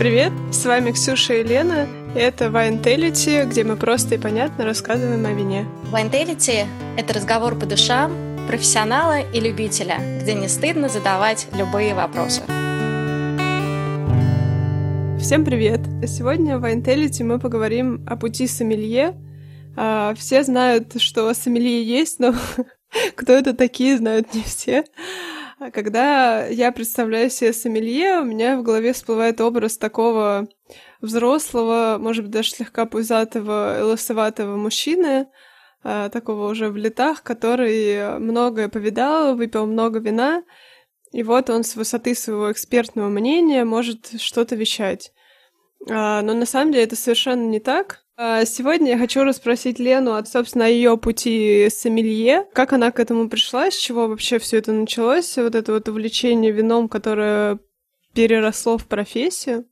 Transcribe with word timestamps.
Привет, 0.00 0.32
с 0.50 0.64
вами 0.64 0.92
Ксюша 0.92 1.34
и 1.34 1.42
Лена, 1.42 1.86
это 2.14 2.50
Вайнтелити, 2.50 3.44
где 3.44 3.64
мы 3.64 3.76
просто 3.76 4.14
и 4.14 4.18
понятно 4.18 4.64
рассказываем 4.64 5.26
о 5.26 5.32
вине. 5.32 5.66
Вайнтелити— 5.90 6.64
это 6.96 7.12
разговор 7.12 7.54
по 7.54 7.66
душам 7.66 8.10
профессионала 8.48 9.20
и 9.20 9.38
любителя, 9.38 9.98
где 10.22 10.32
не 10.32 10.48
стыдно 10.48 10.88
задавать 10.88 11.48
любые 11.52 11.92
вопросы. 11.92 12.40
Всем 15.20 15.44
привет! 15.44 15.82
Сегодня 16.06 16.56
в 16.56 16.62
Вайнтелити 16.62 17.22
мы 17.22 17.38
поговорим 17.38 18.02
о 18.08 18.16
пути 18.16 18.46
сомелье. 18.46 19.16
А, 19.76 20.14
все 20.14 20.42
знают, 20.44 20.98
что 20.98 21.34
сомелье 21.34 21.84
есть, 21.84 22.20
но 22.20 22.34
кто 23.16 23.34
это 23.34 23.52
такие, 23.52 23.98
знают 23.98 24.32
не 24.32 24.44
все. 24.44 24.82
А 25.60 25.70
когда 25.70 26.46
я 26.46 26.72
представляю 26.72 27.28
себе 27.28 27.52
сомелье, 27.52 28.20
у 28.20 28.24
меня 28.24 28.58
в 28.58 28.62
голове 28.62 28.94
всплывает 28.94 29.42
образ 29.42 29.76
такого 29.76 30.48
взрослого, 31.02 31.98
может 32.00 32.24
быть, 32.24 32.32
даже 32.32 32.52
слегка 32.52 32.86
пузатого, 32.86 33.80
лысоватого 33.82 34.56
мужчины, 34.56 35.28
а, 35.82 36.08
такого 36.08 36.48
уже 36.50 36.70
в 36.70 36.78
летах, 36.78 37.22
который 37.22 38.18
многое 38.18 38.70
повидал, 38.70 39.36
выпил 39.36 39.66
много 39.66 39.98
вина, 39.98 40.44
и 41.12 41.22
вот 41.22 41.50
он 41.50 41.62
с 41.62 41.76
высоты 41.76 42.14
своего 42.14 42.50
экспертного 42.50 43.10
мнения 43.10 43.66
может 43.66 44.18
что-то 44.18 44.56
вещать. 44.56 45.12
А, 45.90 46.22
но 46.22 46.32
на 46.32 46.46
самом 46.46 46.72
деле 46.72 46.84
это 46.84 46.96
совершенно 46.96 47.44
не 47.44 47.60
так. 47.60 48.02
А, 48.22 48.44
сегодня 48.44 48.90
я 48.90 48.98
хочу 48.98 49.24
расспросить 49.24 49.78
Лену 49.78 50.12
от, 50.12 50.28
собственно, 50.28 50.64
ее 50.64 50.98
пути 50.98 51.68
сомелье, 51.70 52.46
как 52.52 52.74
она 52.74 52.90
к 52.90 53.00
этому 53.00 53.30
пришла, 53.30 53.70
с 53.70 53.74
чего 53.74 54.08
вообще 54.08 54.38
все 54.38 54.58
это 54.58 54.72
началось, 54.72 55.38
вот 55.38 55.54
это 55.54 55.72
вот 55.72 55.88
увлечение 55.88 56.52
вином, 56.52 56.90
которое 56.90 57.60
переросло 58.12 58.76
в 58.76 58.86
профессию, 58.86 59.64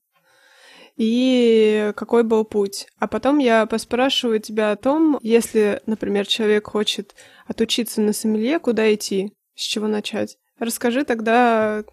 и 0.97 1.93
какой 1.95 2.23
был 2.23 2.47
путь. 2.47 2.87
А 2.99 3.07
потом 3.07 3.37
я 3.37 3.67
поспрашиваю 3.67 4.41
тебя 4.41 4.73
о 4.73 4.77
том, 4.77 5.19
если, 5.21 5.83
например, 5.85 6.27
человек 6.27 6.69
хочет 6.69 7.15
отучиться 7.47 8.01
на 8.01 8.15
сомелье, 8.15 8.61
куда 8.61 8.95
идти, 8.95 9.31
с 9.57 9.61
чего 9.61 9.89
начать. 9.89 10.39
Расскажи 10.59 11.05
тогда, 11.05 11.85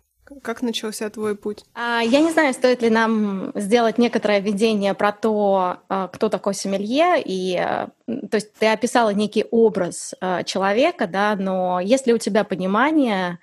как 0.42 0.62
начался 0.62 1.10
твой 1.10 1.36
путь? 1.36 1.64
А, 1.76 2.02
я 2.02 2.20
не 2.20 2.32
знаю, 2.32 2.54
стоит 2.54 2.82
ли 2.82 2.90
нам 2.90 3.52
сделать 3.54 3.98
некоторое 3.98 4.40
введение 4.40 4.94
про 4.96 5.12
то, 5.12 5.78
а, 5.88 6.08
кто 6.08 6.30
такой 6.30 6.56
сомелье. 6.56 7.22
И, 7.24 7.56
а, 7.58 7.90
то 8.08 8.36
есть 8.36 8.54
ты 8.54 8.68
описала 8.68 9.12
некий 9.14 9.46
образ 9.52 10.16
человека, 10.46 11.08
да, 11.08 11.36
но 11.36 11.80
есть 11.80 12.08
ли 12.08 12.14
у 12.14 12.18
тебя 12.18 12.44
понимание, 12.44 13.40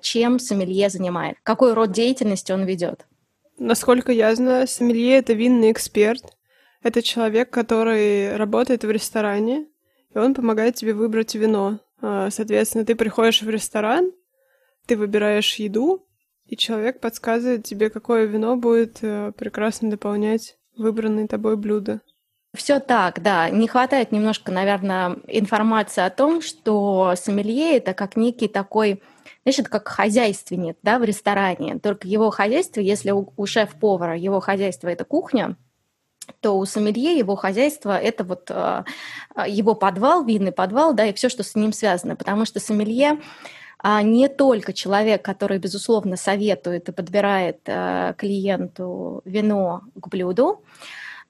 чем 0.00 0.38
сомелье 0.38 0.90
занимает? 0.90 1.36
Какой 1.42 1.72
род 1.74 1.90
деятельности 1.90 2.52
он 2.52 2.64
ведет? 2.64 3.06
Насколько 3.58 4.12
я 4.12 4.32
знаю, 4.36 4.68
сомелье— 4.68 5.16
это 5.18 5.32
винный 5.32 5.72
эксперт. 5.72 6.22
Это 6.82 7.02
человек, 7.02 7.50
который 7.50 8.36
работает 8.36 8.84
в 8.84 8.90
ресторане, 8.90 9.66
и 10.14 10.18
он 10.18 10.34
помогает 10.34 10.76
тебе 10.76 10.94
выбрать 10.94 11.34
вино. 11.34 11.80
Соответственно, 12.00 12.84
ты 12.84 12.94
приходишь 12.94 13.42
в 13.42 13.50
ресторан, 13.50 14.12
ты 14.90 14.96
выбираешь 14.96 15.54
еду, 15.54 16.04
и 16.46 16.56
человек 16.56 16.98
подсказывает 16.98 17.62
тебе, 17.62 17.90
какое 17.90 18.24
вино 18.24 18.56
будет 18.56 18.98
э, 19.02 19.30
прекрасно 19.38 19.88
дополнять 19.88 20.56
выбранное 20.76 21.28
тобой 21.28 21.56
блюдо. 21.56 22.00
Все 22.54 22.80
так, 22.80 23.22
да. 23.22 23.48
Не 23.50 23.68
хватает 23.68 24.10
немножко, 24.10 24.50
наверное, 24.50 25.18
информации 25.28 26.02
о 26.02 26.10
том, 26.10 26.42
что 26.42 27.14
сомелье 27.14 27.76
это 27.76 27.94
как 27.94 28.16
некий 28.16 28.48
такой, 28.48 29.00
это 29.44 29.62
как 29.62 29.86
хозяйственник, 29.86 30.76
да, 30.82 30.98
в 30.98 31.04
ресторане. 31.04 31.78
Только 31.78 32.08
его 32.08 32.30
хозяйство, 32.30 32.80
если 32.80 33.12
у, 33.12 33.32
у 33.36 33.46
шеф-повара 33.46 34.16
его 34.16 34.40
хозяйство 34.40 34.88
это 34.88 35.04
кухня, 35.04 35.56
то 36.40 36.58
у 36.58 36.64
сомелье 36.64 37.16
его 37.16 37.36
хозяйство 37.36 37.96
это 37.96 38.24
вот 38.24 38.50
э, 38.50 38.82
его 39.46 39.76
подвал, 39.76 40.24
винный 40.24 40.50
подвал, 40.50 40.94
да, 40.94 41.06
и 41.06 41.12
все, 41.12 41.28
что 41.28 41.44
с 41.44 41.54
ним 41.54 41.72
связано, 41.72 42.16
потому 42.16 42.44
что 42.44 42.58
сомелье 42.58 43.20
не 43.82 44.28
только 44.28 44.72
человек, 44.72 45.22
который, 45.22 45.58
безусловно, 45.58 46.16
советует 46.16 46.88
и 46.88 46.92
подбирает 46.92 47.60
э, 47.64 48.14
клиенту 48.18 49.22
вино 49.24 49.82
к 49.94 50.08
блюду. 50.08 50.62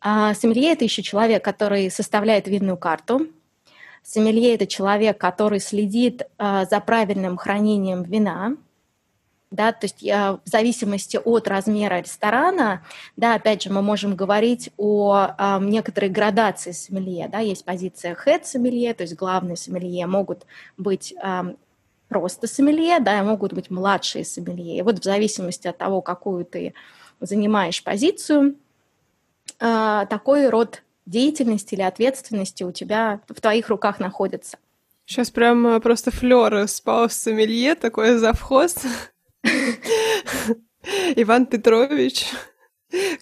А 0.01 0.35
сомелье– 0.35 0.73
это 0.73 0.85
еще 0.85 1.03
человек, 1.03 1.45
который 1.45 1.91
составляет 1.91 2.49
винную 2.49 2.77
карту. 2.77 3.29
Сомелье– 4.03 4.55
это 4.57 4.67
человек, 4.67 5.19
который 5.19 5.61
следит 5.61 6.23
э, 6.39 6.65
за 6.69 6.81
правильным 6.81 7.37
хранением 7.37 8.03
вина, 8.03 8.57
да, 9.51 9.73
то 9.73 9.87
есть 9.87 10.01
в 10.03 10.41
зависимости 10.45 11.17
от 11.17 11.49
размера 11.49 12.01
ресторана, 12.01 12.85
да, 13.17 13.35
опять 13.35 13.63
же, 13.63 13.73
мы 13.73 13.83
можем 13.83 14.15
говорить 14.15 14.71
о, 14.77 15.35
о 15.37 15.59
некоторой 15.59 16.09
градации 16.09 16.71
сомелье, 16.71 17.29
да, 17.29 17.41
есть 17.41 17.65
позиция 17.65 18.15
head 18.15 18.45
сомелье, 18.45 18.95
то 18.95 19.03
есть 19.03 19.17
главный 19.17 19.57
сомелье, 19.57 20.07
могут 20.07 20.47
быть 20.77 21.15
просто 22.11 22.47
сомелье, 22.47 23.01
да, 23.01 23.23
могут 23.23 23.55
быть 23.55 23.71
младшие 23.71 24.25
сомелье. 24.27 24.79
И 24.79 24.83
вот 24.83 24.99
в 24.99 25.05
зависимости 25.05 25.69
от 25.69 25.79
того, 25.79 26.03
какую 26.03 26.45
ты 26.45 26.75
занимаешь 27.21 27.83
позицию, 27.83 28.57
а, 29.61 30.05
такой 30.07 30.49
род 30.49 30.83
деятельности 31.07 31.75
или 31.75 31.83
ответственности 31.83 32.65
у 32.65 32.73
тебя 32.73 33.21
в 33.29 33.41
твоих 33.41 33.69
руках 33.69 34.01
находится. 34.01 34.59
Сейчас 35.07 35.31
прям 35.31 35.81
просто 35.81 36.11
флёр 36.11 36.69
спал 36.69 37.09
в 37.09 37.13
сомелье, 37.13 37.75
такой 37.75 38.19
завхоз. 38.19 38.77
Иван 41.17 41.47
Петрович, 41.47 42.27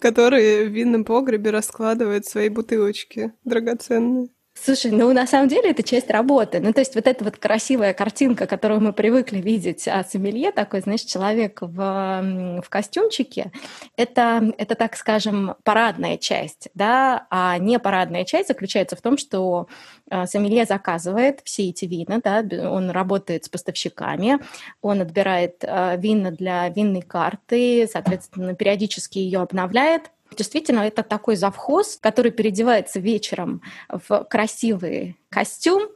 который 0.00 0.66
в 0.66 0.72
винном 0.72 1.04
погребе 1.04 1.50
раскладывает 1.50 2.26
свои 2.26 2.48
бутылочки 2.48 3.32
драгоценные. 3.44 4.28
Слушай, 4.62 4.90
ну 4.90 5.12
на 5.12 5.26
самом 5.26 5.48
деле 5.48 5.70
это 5.70 5.82
часть 5.82 6.10
работы. 6.10 6.60
Ну 6.60 6.72
то 6.72 6.80
есть 6.80 6.94
вот 6.94 7.06
эта 7.06 7.24
вот 7.24 7.36
красивая 7.36 7.94
картинка, 7.94 8.46
которую 8.46 8.80
мы 8.80 8.92
привыкли 8.92 9.38
видеть 9.38 9.86
о 9.86 10.02
сомелье, 10.04 10.52
такой, 10.52 10.80
знаешь, 10.80 11.02
человек 11.02 11.58
в, 11.62 12.62
в 12.64 12.68
костюмчике, 12.68 13.52
это, 13.96 14.52
это, 14.58 14.74
так 14.74 14.96
скажем, 14.96 15.54
парадная 15.64 16.18
часть, 16.18 16.68
да, 16.74 17.26
а 17.30 17.58
не 17.58 17.78
парадная 17.78 18.24
часть 18.24 18.48
заключается 18.48 18.96
в 18.96 19.00
том, 19.00 19.16
что 19.16 19.68
а, 20.10 20.26
сомелье 20.26 20.64
заказывает 20.64 21.40
все 21.44 21.68
эти 21.68 21.84
вина, 21.84 22.20
да, 22.22 22.42
он 22.70 22.90
работает 22.90 23.44
с 23.44 23.48
поставщиками, 23.48 24.38
он 24.82 25.00
отбирает 25.00 25.64
а, 25.64 25.96
вина 25.96 26.30
для 26.30 26.68
винной 26.68 27.02
карты, 27.02 27.88
соответственно, 27.90 28.54
периодически 28.54 29.18
ее 29.18 29.40
обновляет, 29.40 30.10
Действительно, 30.36 30.80
это 30.80 31.02
такой 31.02 31.36
завхоз, 31.36 31.98
который 32.00 32.30
переодевается 32.30 33.00
вечером 33.00 33.62
в 33.88 34.24
красивый 34.24 35.16
костюм 35.30 35.88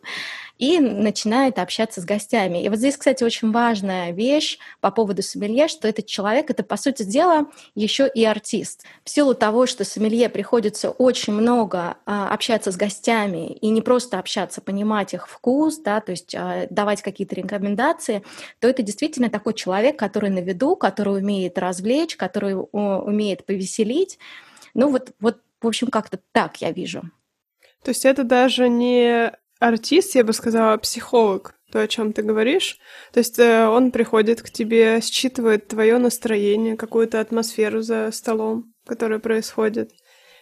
и 0.59 0.79
начинает 0.79 1.59
общаться 1.59 2.01
с 2.01 2.05
гостями. 2.05 2.63
И 2.63 2.69
вот 2.69 2.79
здесь, 2.79 2.97
кстати, 2.97 3.25
очень 3.25 3.51
важная 3.51 4.13
вещь 4.13 4.59
по 4.81 4.93
поводу 4.93 5.21
сомелье, 5.21 5.67
что 5.67 5.89
этот 5.89 6.07
человек— 6.07 6.51
это, 6.51 6.63
по 6.63 6.77
сути 6.77 7.03
дела, 7.03 7.47
еще 7.75 8.09
и 8.09 8.25
артист. 8.25 8.85
В 9.03 9.11
силу 9.11 9.35
того, 9.35 9.67
что 9.67 9.85
сомелье 9.85 10.29
приходится 10.29 10.91
очень 10.91 11.33
много 11.33 11.97
а, 12.07 12.29
общаться 12.29 12.71
с 12.71 12.77
гостями 12.77 13.55
и 13.55 13.71
не 13.71 13.83
просто 13.83 14.21
общаться, 14.21 14.61
понимать 14.61 15.15
их 15.15 15.29
вкус, 15.29 15.79
да, 15.79 16.01
то 16.01 16.13
есть 16.13 16.33
а, 16.35 16.69
давать 16.71 17.03
какие-то 17.03 17.35
рекомендации, 17.35 18.23
то 18.61 18.69
это 18.69 18.83
действительно 18.83 19.31
такой 19.31 19.55
человек, 19.55 19.99
который 19.99 20.31
на 20.31 20.41
виду, 20.41 20.77
который 20.77 21.19
умеет 21.19 21.59
развлечь, 21.59 22.17
который 22.17 22.55
умеет 22.55 23.45
повеселить. 23.47 24.19
Ну 24.75 24.91
вот, 24.91 25.11
вот 25.19 25.39
в 25.61 25.67
общем, 25.67 25.89
как-то 25.89 26.21
так 26.33 26.59
я 26.59 26.71
вижу. 26.71 27.03
То 27.85 27.91
есть 27.91 28.05
это 28.05 28.25
даже 28.25 28.69
не 28.69 29.33
артист, 29.59 30.15
я 30.15 30.25
бы 30.25 30.33
сказала, 30.33 30.77
психолог, 30.77 31.55
то, 31.71 31.81
о 31.81 31.89
чем 31.89 32.13
ты 32.13 32.23
говоришь. 32.23 32.79
То 33.13 33.19
есть 33.19 33.39
э, 33.39 33.67
он 33.67 33.91
приходит 33.91 34.43
к 34.43 34.51
тебе, 34.51 35.01
считывает 35.01 35.69
твое 35.69 35.99
настроение, 35.99 36.77
какую-то 36.77 37.21
атмосферу 37.21 37.81
за 37.81 38.11
столом, 38.13 38.73
которая 38.87 39.19
происходит, 39.19 39.93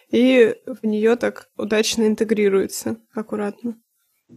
и 0.09 0.55
в 0.65 0.85
нее 0.85 1.15
так 1.15 1.49
удачно 1.57 2.05
интегрируется, 2.05 2.97
аккуратно. 3.13 3.77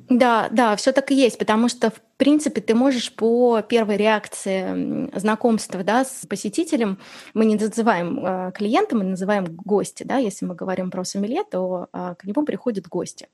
Да, 0.08 0.48
да, 0.50 0.76
все 0.76 0.92
так 0.92 1.10
и 1.10 1.14
есть, 1.14 1.38
потому 1.38 1.68
что, 1.68 1.90
в 1.90 2.00
принципе, 2.18 2.60
ты 2.60 2.74
можешь 2.74 3.12
по 3.14 3.62
первой 3.62 3.96
реакции 3.96 5.10
знакомства 5.18 5.82
да, 5.82 6.04
с 6.04 6.26
посетителем, 6.26 6.98
мы 7.32 7.46
не 7.46 7.56
называем 7.56 8.24
э, 8.24 8.52
клиента, 8.52 8.96
мы 8.96 9.04
называем 9.04 9.46
гости, 9.46 10.02
да, 10.02 10.18
если 10.18 10.44
мы 10.44 10.54
говорим 10.54 10.90
про 10.90 11.04
сомелье, 11.04 11.42
то 11.50 11.88
э, 11.92 12.14
к 12.18 12.24
нему 12.24 12.44
приходят 12.44 12.86
гости 12.86 13.28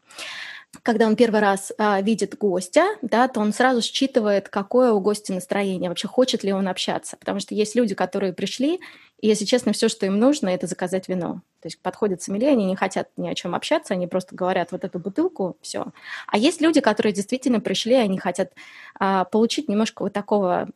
когда 0.82 1.06
он 1.06 1.16
первый 1.16 1.40
раз 1.40 1.72
а, 1.78 2.00
видит 2.00 2.38
гостя, 2.38 2.84
да, 3.02 3.28
то 3.28 3.40
он 3.40 3.52
сразу 3.52 3.82
считывает, 3.82 4.48
какое 4.48 4.92
у 4.92 5.00
гостя 5.00 5.32
настроение, 5.32 5.88
вообще 5.88 6.08
хочет 6.08 6.44
ли 6.44 6.52
он 6.52 6.68
общаться. 6.68 7.16
Потому 7.16 7.40
что 7.40 7.54
есть 7.54 7.74
люди, 7.74 7.94
которые 7.94 8.32
пришли, 8.32 8.80
и, 9.20 9.26
если 9.26 9.44
честно, 9.44 9.72
все, 9.72 9.88
что 9.88 10.06
им 10.06 10.18
нужно, 10.18 10.48
это 10.48 10.66
заказать 10.66 11.08
вино. 11.08 11.42
То 11.60 11.66
есть 11.66 11.80
подходят 11.80 12.22
сомелье, 12.22 12.50
они 12.50 12.64
не 12.64 12.76
хотят 12.76 13.08
ни 13.16 13.28
о 13.28 13.34
чем 13.34 13.54
общаться, 13.54 13.94
они 13.94 14.06
просто 14.06 14.34
говорят 14.34 14.72
вот 14.72 14.84
эту 14.84 14.98
бутылку, 14.98 15.56
все. 15.60 15.86
А 16.26 16.38
есть 16.38 16.60
люди, 16.60 16.80
которые 16.80 17.12
действительно 17.12 17.60
пришли, 17.60 17.94
они 17.94 18.18
хотят 18.18 18.52
а, 18.98 19.24
получить 19.24 19.68
немножко 19.68 20.02
вот 20.02 20.12
такого 20.12 20.68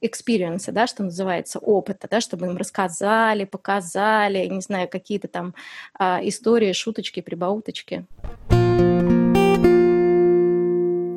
experience 0.00 0.58
а, 0.58 0.70
а, 0.70 0.74
да, 0.74 0.86
что 0.86 1.02
называется, 1.02 1.58
опыта, 1.58 2.08
да, 2.10 2.20
чтобы 2.20 2.46
им 2.46 2.56
рассказали, 2.56 3.44
показали, 3.44 4.46
не 4.46 4.60
знаю, 4.60 4.88
какие-то 4.88 5.28
там 5.28 5.54
а, 5.98 6.20
истории, 6.22 6.72
шуточки, 6.72 7.20
прибауточки. 7.20 8.06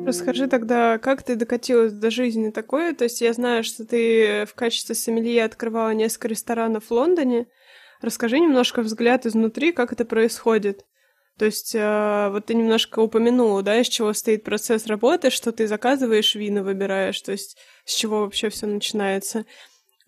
Расскажи 0.06 0.46
тогда, 0.46 0.98
как 0.98 1.24
ты 1.24 1.34
докатилась 1.34 1.92
до 1.92 2.12
жизни 2.12 2.50
такой? 2.50 2.94
То 2.94 3.04
есть 3.04 3.20
я 3.20 3.32
знаю, 3.32 3.64
что 3.64 3.84
ты 3.84 4.46
в 4.46 4.54
качестве 4.54 4.94
сомелье 4.94 5.44
открывала 5.44 5.90
несколько 5.90 6.28
ресторанов 6.28 6.84
в 6.84 6.90
Лондоне. 6.92 7.48
Расскажи 8.06 8.38
немножко 8.38 8.82
взгляд 8.82 9.26
изнутри, 9.26 9.72
как 9.72 9.92
это 9.92 10.04
происходит. 10.04 10.84
То 11.40 11.44
есть 11.44 11.74
э, 11.74 12.28
вот 12.30 12.46
ты 12.46 12.54
немножко 12.54 13.00
упомянула, 13.00 13.64
да, 13.64 13.80
из 13.80 13.88
чего 13.88 14.12
стоит 14.12 14.44
процесс 14.44 14.86
работы, 14.86 15.30
что 15.30 15.50
ты 15.50 15.66
заказываешь 15.66 16.36
вина, 16.36 16.62
выбираешь, 16.62 17.20
то 17.20 17.32
есть 17.32 17.58
с 17.84 17.96
чего 17.96 18.20
вообще 18.20 18.48
все 18.48 18.68
начинается. 18.68 19.44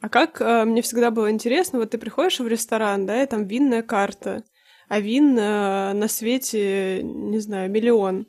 А 0.01 0.09
как 0.09 0.41
э, 0.41 0.65
мне 0.65 0.81
всегда 0.81 1.11
было 1.11 1.29
интересно, 1.29 1.81
вот 1.81 1.91
ты 1.91 1.99
приходишь 1.99 2.39
в 2.39 2.47
ресторан, 2.47 3.05
да, 3.05 3.21
и 3.21 3.27
там 3.27 3.49
винная 3.49 3.83
карта, 3.83 4.45
а 4.89 5.01
вин 5.01 5.37
э, 5.37 5.93
на 5.93 6.07
свете, 6.07 7.03
не 7.03 7.41
знаю, 7.41 7.69
миллион. 7.69 8.29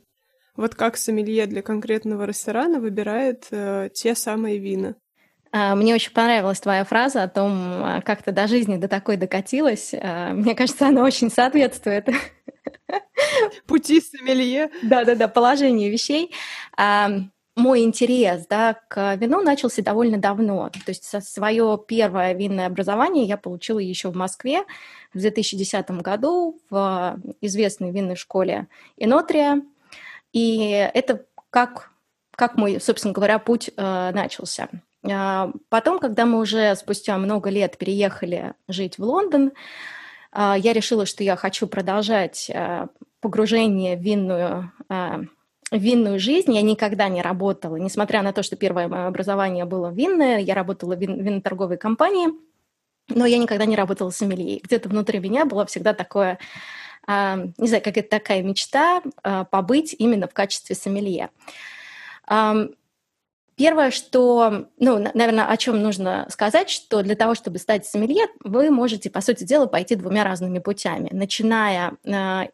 Вот 0.56 0.74
как 0.74 0.96
сомелье 0.96 1.46
для 1.46 1.62
конкретного 1.62 2.24
ресторана 2.24 2.80
выбирает 2.80 3.46
э, 3.52 3.88
те 3.94 4.16
самые 4.16 4.58
вина? 4.58 4.96
А, 5.52 5.74
мне 5.74 5.94
очень 5.94 6.12
понравилась 6.12 6.60
твоя 6.60 6.84
фраза 6.84 7.24
о 7.24 7.28
том, 7.28 7.52
а, 7.82 8.00
как 8.02 8.22
ты 8.22 8.30
до 8.30 8.46
жизни 8.46 8.76
до 8.76 8.88
такой 8.88 9.16
докатилась. 9.16 9.92
А, 9.94 10.32
мне 10.32 10.54
кажется, 10.54 10.86
она 10.88 11.02
очень 11.02 11.30
соответствует 11.30 12.08
пути 13.66 14.00
сомелье. 14.00 14.70
Да-да-да, 14.82 15.28
положению 15.28 15.90
вещей. 15.90 16.32
Мой 17.56 17.82
интерес 17.82 18.46
да, 18.48 18.76
к 18.88 19.16
вину 19.16 19.42
начался 19.42 19.82
довольно 19.82 20.18
давно. 20.18 20.70
То 20.70 20.78
есть 20.86 21.04
свое 21.04 21.78
первое 21.86 22.32
винное 22.32 22.66
образование 22.66 23.24
я 23.24 23.36
получила 23.36 23.80
еще 23.80 24.08
в 24.10 24.16
Москве 24.16 24.62
в 25.12 25.18
2010 25.18 25.90
году 25.90 26.58
в 26.70 27.18
известной 27.40 27.90
винной 27.90 28.16
школе 28.16 28.68
Инотрия. 28.96 29.62
И 30.32 30.70
это 30.94 31.26
как, 31.50 31.90
как 32.30 32.56
мой, 32.56 32.80
собственно 32.80 33.12
говоря, 33.12 33.38
путь 33.40 33.70
э, 33.76 34.10
начался. 34.14 34.68
А, 35.08 35.50
потом, 35.68 35.98
когда 35.98 36.26
мы 36.26 36.38
уже 36.38 36.74
спустя 36.76 37.16
много 37.18 37.50
лет 37.50 37.78
переехали 37.78 38.54
жить 38.68 38.98
в 38.98 39.04
Лондон, 39.04 39.52
э, 40.32 40.54
я 40.58 40.72
решила, 40.72 41.06
что 41.06 41.24
я 41.24 41.36
хочу 41.36 41.66
продолжать 41.66 42.50
э, 42.50 42.86
погружение 43.20 43.96
в 43.96 44.00
винную, 44.00 44.72
винную 45.70 46.18
жизнь. 46.18 46.54
Я 46.54 46.62
никогда 46.62 47.08
не 47.08 47.20
работала, 47.22 47.76
несмотря 47.76 48.22
на 48.22 48.32
то, 48.32 48.42
что 48.42 48.56
первое 48.56 48.88
мое 48.88 49.06
образование 49.06 49.66
было 49.66 49.92
винное, 49.92 50.38
я 50.38 50.54
работала 50.54 50.96
в 50.96 50.98
вин, 50.98 51.22
виноторговой 51.22 51.76
компании, 51.76 52.28
но 53.08 53.26
я 53.26 53.38
никогда 53.38 53.66
не 53.66 53.76
работала 53.76 54.10
сомелье. 54.10 54.60
Где-то 54.62 54.88
внутри 54.88 55.18
меня 55.18 55.44
было 55.44 55.66
всегда 55.66 55.92
такое 55.92 56.38
а, 57.06 57.36
не 57.58 57.66
знаю, 57.66 57.82
как 57.82 57.96
это 57.96 58.08
такая 58.08 58.42
мечта 58.42 59.02
а, 59.22 59.44
побыть 59.44 59.94
именно 59.98 60.28
в 60.28 60.34
качестве 60.34 60.76
сомелье. 60.76 61.30
Первое, 63.60 63.90
что, 63.90 64.68
ну, 64.78 64.98
наверное, 65.12 65.44
о 65.44 65.54
чем 65.58 65.82
нужно 65.82 66.26
сказать, 66.30 66.70
что 66.70 67.02
для 67.02 67.14
того, 67.14 67.34
чтобы 67.34 67.58
стать 67.58 67.84
сомелье, 67.84 68.24
вы 68.42 68.70
можете, 68.70 69.10
по 69.10 69.20
сути 69.20 69.44
дела, 69.44 69.66
пойти 69.66 69.96
двумя 69.96 70.24
разными 70.24 70.60
путями, 70.60 71.10
начиная 71.12 71.92
а, 72.10 72.48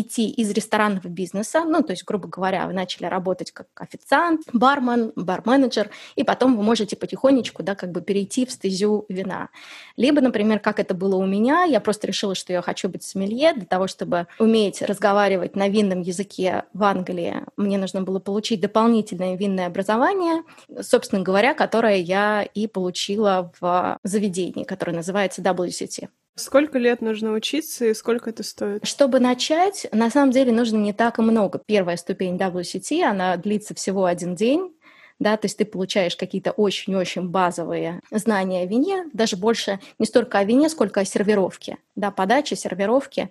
идти 0.00 0.28
из 0.28 0.50
ресторанного 0.50 1.08
бизнеса, 1.08 1.64
ну, 1.64 1.82
то 1.82 1.92
есть, 1.92 2.04
грубо 2.04 2.28
говоря, 2.28 2.66
вы 2.66 2.72
начали 2.72 3.06
работать 3.06 3.50
как 3.52 3.68
официант, 3.76 4.42
бармен, 4.52 5.12
бар-менеджер, 5.16 5.90
и 6.14 6.24
потом 6.24 6.56
вы 6.56 6.62
можете 6.62 6.96
потихонечку, 6.96 7.62
да, 7.62 7.74
как 7.74 7.92
бы 7.92 8.00
перейти 8.00 8.46
в 8.46 8.50
стезю 8.50 9.06
вина. 9.08 9.48
Либо, 9.96 10.20
например, 10.20 10.58
как 10.60 10.78
это 10.80 10.94
было 10.94 11.16
у 11.16 11.26
меня, 11.26 11.64
я 11.64 11.80
просто 11.80 12.06
решила, 12.06 12.34
что 12.34 12.52
я 12.52 12.62
хочу 12.62 12.88
быть 12.88 13.02
сомелье 13.02 13.52
для 13.54 13.66
того, 13.66 13.86
чтобы 13.86 14.26
уметь 14.38 14.82
разговаривать 14.82 15.56
на 15.56 15.68
винном 15.68 16.00
языке 16.00 16.64
в 16.72 16.82
Англии. 16.84 17.42
Мне 17.56 17.78
нужно 17.78 18.02
было 18.02 18.18
получить 18.18 18.60
дополнительное 18.60 19.36
винное 19.36 19.66
образование, 19.66 20.42
собственно 20.80 21.22
говоря, 21.22 21.54
которое 21.54 21.96
я 21.96 22.42
и 22.42 22.66
получила 22.66 23.52
в 23.60 23.98
заведении, 24.02 24.64
которое 24.64 24.92
называется 24.92 25.42
WCT. 25.42 26.08
Сколько 26.38 26.78
лет 26.78 27.00
нужно 27.00 27.32
учиться 27.32 27.86
и 27.86 27.94
сколько 27.94 28.28
это 28.28 28.42
стоит? 28.42 28.86
Чтобы 28.86 29.20
начать, 29.20 29.86
на 29.90 30.10
самом 30.10 30.32
деле 30.32 30.52
нужно 30.52 30.76
не 30.76 30.92
так 30.92 31.18
и 31.18 31.22
много. 31.22 31.58
Первая 31.64 31.96
ступень 31.96 32.36
WCT, 32.36 33.02
она 33.02 33.38
длится 33.38 33.74
всего 33.74 34.04
один 34.04 34.34
день, 34.34 34.76
да, 35.18 35.38
то 35.38 35.46
есть 35.46 35.56
ты 35.56 35.64
получаешь 35.64 36.14
какие-то 36.14 36.50
очень-очень 36.50 37.30
базовые 37.30 38.00
знания 38.10 38.62
о 38.62 38.66
вине, 38.66 39.06
даже 39.14 39.38
больше 39.38 39.80
не 39.98 40.04
столько 40.04 40.38
о 40.38 40.44
вине, 40.44 40.68
сколько 40.68 41.00
о 41.00 41.04
сервировке, 41.06 41.78
да, 41.94 42.10
подаче, 42.10 42.54
сервировке 42.54 43.30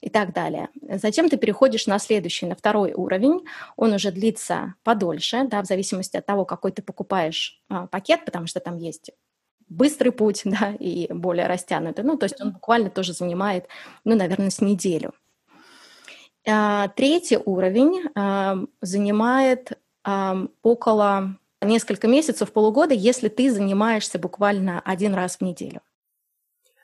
и 0.00 0.08
так 0.08 0.32
далее. 0.32 0.70
Затем 0.80 1.28
ты 1.28 1.36
переходишь 1.36 1.86
на 1.86 1.98
следующий, 1.98 2.46
на 2.46 2.54
второй 2.54 2.94
уровень, 2.94 3.44
он 3.76 3.92
уже 3.92 4.10
длится 4.10 4.74
подольше, 4.84 5.44
да, 5.50 5.60
в 5.60 5.66
зависимости 5.66 6.16
от 6.16 6.24
того, 6.24 6.46
какой 6.46 6.72
ты 6.72 6.80
покупаешь 6.80 7.60
а, 7.68 7.86
пакет, 7.88 8.24
потому 8.24 8.46
что 8.46 8.60
там 8.60 8.78
есть 8.78 9.10
быстрый 9.68 10.10
путь, 10.10 10.42
да, 10.44 10.74
и 10.78 11.12
более 11.12 11.46
растянутый. 11.46 12.04
Ну, 12.04 12.16
то 12.16 12.24
есть 12.24 12.40
он 12.40 12.52
буквально 12.52 12.90
тоже 12.90 13.12
занимает, 13.12 13.66
ну, 14.04 14.14
наверное, 14.14 14.50
с 14.50 14.60
неделю. 14.60 15.12
А, 16.46 16.88
третий 16.88 17.38
уровень 17.44 18.04
а, 18.14 18.58
занимает 18.80 19.78
а, 20.04 20.46
около 20.62 21.36
несколько 21.60 22.06
месяцев, 22.06 22.52
полугода, 22.52 22.94
если 22.94 23.28
ты 23.28 23.50
занимаешься 23.50 24.18
буквально 24.18 24.80
один 24.80 25.14
раз 25.14 25.36
в 25.36 25.40
неделю. 25.42 25.80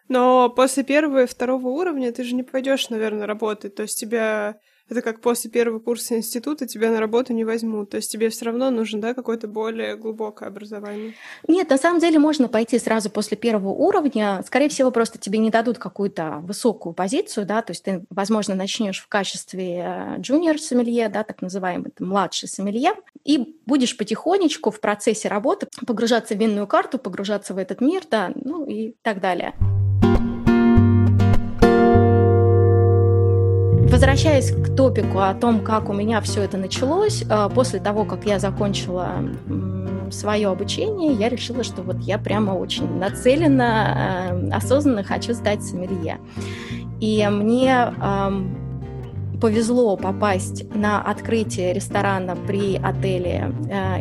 Но 0.09 0.51
после 0.51 0.85
первого 0.85 1.23
и 1.23 1.27
второго 1.27 1.69
уровня 1.69 2.13
ты 2.13 2.25
же 2.25 2.35
не 2.35 2.43
пойдешь, 2.43 2.91
наверное, 2.91 3.27
работать. 3.27 3.75
То 3.75 3.83
есть 3.83 3.99
тебя 3.99 4.59
это 4.89 5.03
как 5.03 5.21
после 5.21 5.51
первого 5.51 5.79
курса 5.79 6.17
института 6.17 6.67
тебя 6.67 6.91
на 6.91 7.01
работу 7.01 7.33
не 7.33 7.45
возьмут. 7.45 7.91
То 7.91 7.97
есть 7.97 8.11
тебе 8.11 8.29
все 8.29 8.47
равно 8.47 8.71
нужно, 8.71 9.01
да, 9.01 9.15
какое-то 9.15 9.49
более 9.49 9.97
глубокое 9.97 10.49
образование. 10.49 11.15
Нет, 11.49 11.71
на 11.71 11.79
самом 11.79 12.01
деле 12.01 12.19
можно 12.19 12.49
пойти 12.49 12.79
сразу 12.79 13.11
после 13.11 13.37
первого 13.37 13.71
уровня. 13.71 14.43
Скорее 14.47 14.69
всего, 14.69 14.91
просто 14.91 15.19
тебе 15.19 15.39
не 15.39 15.51
дадут 15.51 15.79
какую-то 15.79 16.41
высокую 16.43 16.93
позицию, 16.93 17.47
да, 17.47 17.63
то 17.63 17.71
есть 17.71 17.85
ты, 17.85 18.05
возможно, 18.11 18.55
начнешь 18.55 19.01
в 19.01 19.09
качестве 19.09 20.17
джуниор 20.19 20.59
сомелье, 20.59 21.09
да, 21.09 21.25
так 21.25 21.41
называемый 21.41 21.93
младший 21.99 22.49
сомелье, 22.49 22.93
и 23.25 23.57
будешь 23.67 23.97
потихонечку 23.97 24.71
в 24.71 24.81
процессе 24.81 25.29
работы 25.29 25.67
погружаться 25.87 26.35
в 26.35 26.39
винную 26.39 26.67
карту, 26.67 26.99
погружаться 26.99 27.55
в 27.55 27.59
этот 27.59 27.81
мир, 27.81 28.03
да, 28.11 28.33
ну 28.35 28.67
и 28.67 28.95
так 29.03 29.21
далее. 29.21 29.55
Возвращаясь 33.91 34.51
к 34.51 34.75
топику 34.75 35.21
о 35.21 35.35
том, 35.35 35.61
как 35.61 35.89
у 35.89 35.93
меня 35.93 36.21
все 36.21 36.43
это 36.43 36.57
началось, 36.57 37.23
э, 37.23 37.49
после 37.55 37.81
того, 37.81 38.05
как 38.05 38.25
я 38.25 38.39
закончила 38.39 39.09
свое 40.11 40.49
обучение, 40.49 41.13
я 41.13 41.29
решила, 41.29 41.63
что 41.63 41.83
вот 41.83 42.01
я 42.01 42.19
прямо 42.19 42.53
очень 42.53 42.99
нацелена, 42.99 44.31
э, 44.33 44.51
осознанно 44.51 45.05
хочу 45.05 45.35
стать 45.35 45.63
сомелье. 45.63 46.19
И 47.01 47.27
мне 47.31 47.93
повезло 49.41 49.97
попасть 49.97 50.65
на 50.75 51.03
открытие 51.03 51.75
ресторана 51.75 52.35
при 52.35 52.77
отеле 52.77 53.53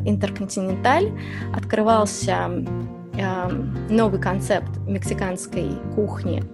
Интерконтиненталь. 0.06 1.12
Открывался 1.54 2.50
новый 3.90 4.22
концепт 4.22 4.70
мексиканской 4.88 5.72
кухни 5.96 6.42
Э, 6.42 6.46
э, 6.46 6.53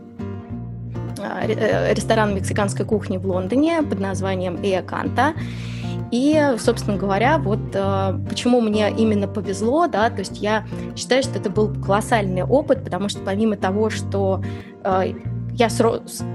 ресторан 1.93 2.35
мексиканской 2.35 2.85
кухни 2.85 3.17
в 3.17 3.25
Лондоне 3.25 3.81
под 3.81 3.99
названием 3.99 4.57
Эаканта. 4.63 5.33
И, 6.11 6.55
собственно 6.57 6.97
говоря, 6.97 7.38
вот 7.38 7.59
э, 7.73 8.19
почему 8.27 8.61
мне 8.61 8.89
именно 8.89 9.27
повезло, 9.27 9.88
да, 9.88 10.09
то 10.09 10.19
есть 10.19 10.41
я 10.41 10.65
считаю, 10.95 11.21
что 11.21 11.38
это 11.38 11.51
был 11.51 11.71
колоссальный 11.71 12.43
опыт, 12.43 12.83
потому 12.83 13.09
что 13.09 13.19
помимо 13.19 13.57
того, 13.57 13.91
что 13.91 14.43
э, 14.83 15.13
я, 15.53 15.69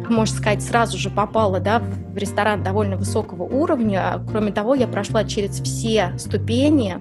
можно 0.09 0.37
сказать, 0.37 0.63
сразу 0.63 0.97
же 0.97 1.11
попала 1.11 1.59
да, 1.59 1.81
в 1.81 2.17
ресторан 2.17 2.63
довольно 2.63 2.97
высокого 2.97 3.43
уровня, 3.43 4.21
кроме 4.31 4.53
того, 4.53 4.77
я 4.77 4.87
прошла 4.87 5.25
через 5.25 5.61
все 5.61 6.13
ступени 6.19 6.99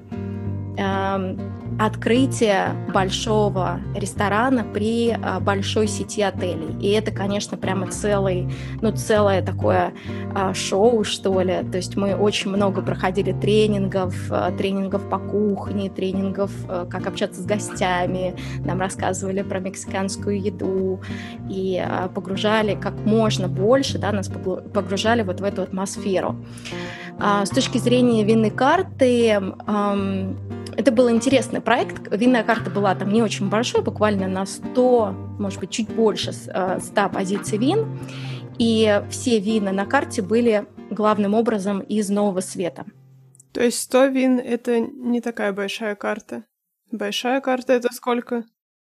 э, 0.78 1.38
открытие 1.80 2.76
большого 2.94 3.80
ресторана 3.96 4.64
при 4.64 5.12
а, 5.12 5.40
большой 5.40 5.88
сети 5.88 6.22
отелей. 6.22 6.76
И 6.80 6.92
это, 6.92 7.12
конечно, 7.12 7.58
прямо 7.58 7.88
целый, 7.88 8.54
ну, 8.82 8.92
целое 8.92 9.42
такое 9.42 9.94
а, 10.36 10.54
шоу, 10.54 11.04
что 11.04 11.42
ли. 11.42 11.64
То 11.72 11.78
есть 11.78 11.96
мы 11.96 12.16
очень 12.16 12.52
много 12.52 12.82
проходили 12.82 13.32
тренингов, 13.32 14.16
а, 14.30 14.52
тренингов 14.52 15.10
по 15.10 15.20
кухне, 15.20 15.90
тренингов, 15.90 16.52
как 16.90 17.08
общаться 17.08 17.42
с 17.42 17.46
гостями. 17.46 18.36
Нам 18.60 18.80
рассказывали 18.80 19.42
про 19.42 19.60
мексиканскую 19.60 20.42
еду 20.42 21.02
и 21.50 21.84
погружали 22.14 22.76
как 22.76 22.94
можно 23.06 23.48
больше, 23.48 23.98
да, 23.98 24.12
нас 24.12 24.28
погружали 24.28 25.24
вот 25.24 25.42
в 25.42 25.44
эту 25.44 25.62
атмосферу. 25.62 26.38
А, 27.20 27.46
с 27.46 27.50
точки 27.50 27.78
зрения 27.78 28.24
винной 28.24 28.50
карты, 28.50 29.40
это 30.76 30.92
был 30.92 31.10
интересный 31.10 31.62
проект. 31.62 32.12
Винная 32.12 32.44
карта 32.44 32.70
была 32.70 32.96
там 32.96 33.12
не 33.12 33.22
очень 33.22 33.50
большой, 33.50 33.84
буквально 33.84 34.28
на 34.28 34.46
100, 34.46 35.12
может 35.40 35.60
быть, 35.60 35.70
чуть 35.70 35.90
больше 35.90 36.34
100 36.34 36.52
а, 36.54 37.10
позиций 37.10 37.58
вин. 37.58 38.00
И 38.58 39.02
все 39.10 39.40
вина 39.40 39.72
на 39.72 39.86
карте 39.86 40.22
были 40.22 40.66
главным 40.90 41.34
образом 41.34 41.80
из 41.80 42.10
Нового 42.10 42.42
Света. 42.42 42.86
То 43.52 43.62
есть 43.62 43.80
100 43.82 44.06
вин— 44.08 44.40
это 44.44 44.80
не 44.80 45.22
такая 45.22 45.54
большая 45.54 45.96
карта? 45.96 46.44
Большая 46.92 47.42
карта— 47.42 47.74
это 47.74 47.94
сколько? 47.94 48.46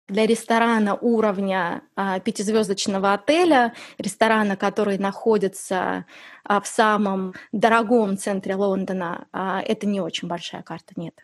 Для 0.08 0.26
ресторана 0.26 0.94
уровня 0.94 1.82
а, 1.96 2.20
пятизвездочного 2.20 3.14
отеля, 3.14 3.75
ресторана, 3.99 4.56
который 4.56 4.99
находится 4.99 6.04
а, 6.44 6.61
в 6.61 6.66
самом 6.66 7.34
дорогом 7.52 8.18
центре 8.18 8.54
Лондона, 8.54 9.26
а, 9.32 9.62
это 9.62 9.87
не 9.87 10.00
очень 10.00 10.28
большая 10.28 10.62
карта, 10.62 10.92
нет. 10.96 11.14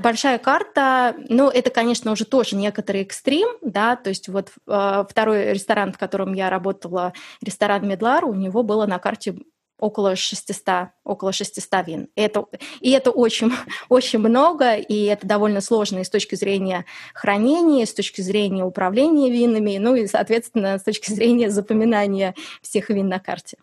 Большая 0.00 0.38
карта, 0.38 1.16
ну, 1.28 1.48
это, 1.48 1.70
конечно, 1.70 2.12
уже 2.12 2.24
тоже 2.24 2.54
некоторый 2.54 3.02
экстрим, 3.02 3.48
да, 3.62 3.96
то 3.96 4.10
есть 4.10 4.28
вот 4.28 4.52
э, 4.68 5.04
второй 5.10 5.52
ресторан, 5.52 5.92
в 5.92 5.98
котором 5.98 6.34
я 6.34 6.50
работала, 6.50 7.14
ресторан 7.42 7.88
Медлар, 7.88 8.24
у 8.24 8.32
него 8.32 8.62
было 8.62 8.86
на 8.86 9.00
карте 9.00 9.34
около 9.78 10.16
600, 10.16 10.90
около 11.04 11.32
600 11.32 11.86
вин. 11.86 12.08
И 12.14 12.20
это, 12.20 12.44
и 12.80 12.90
это 12.90 13.10
очень, 13.10 13.52
очень 13.88 14.18
много, 14.18 14.74
и 14.74 15.04
это 15.04 15.26
довольно 15.26 15.60
сложно 15.60 16.00
и 16.00 16.04
с 16.04 16.10
точки 16.10 16.34
зрения 16.34 16.84
хранения, 17.14 17.84
и 17.84 17.86
с 17.86 17.94
точки 17.94 18.20
зрения 18.20 18.64
управления 18.64 19.30
винами, 19.30 19.78
ну 19.78 19.94
и, 19.94 20.06
соответственно, 20.06 20.78
с 20.78 20.82
точки 20.82 21.12
зрения 21.12 21.50
запоминания 21.50 22.34
всех 22.62 22.90
вин 22.90 23.08
на 23.08 23.20
карте. 23.20 23.56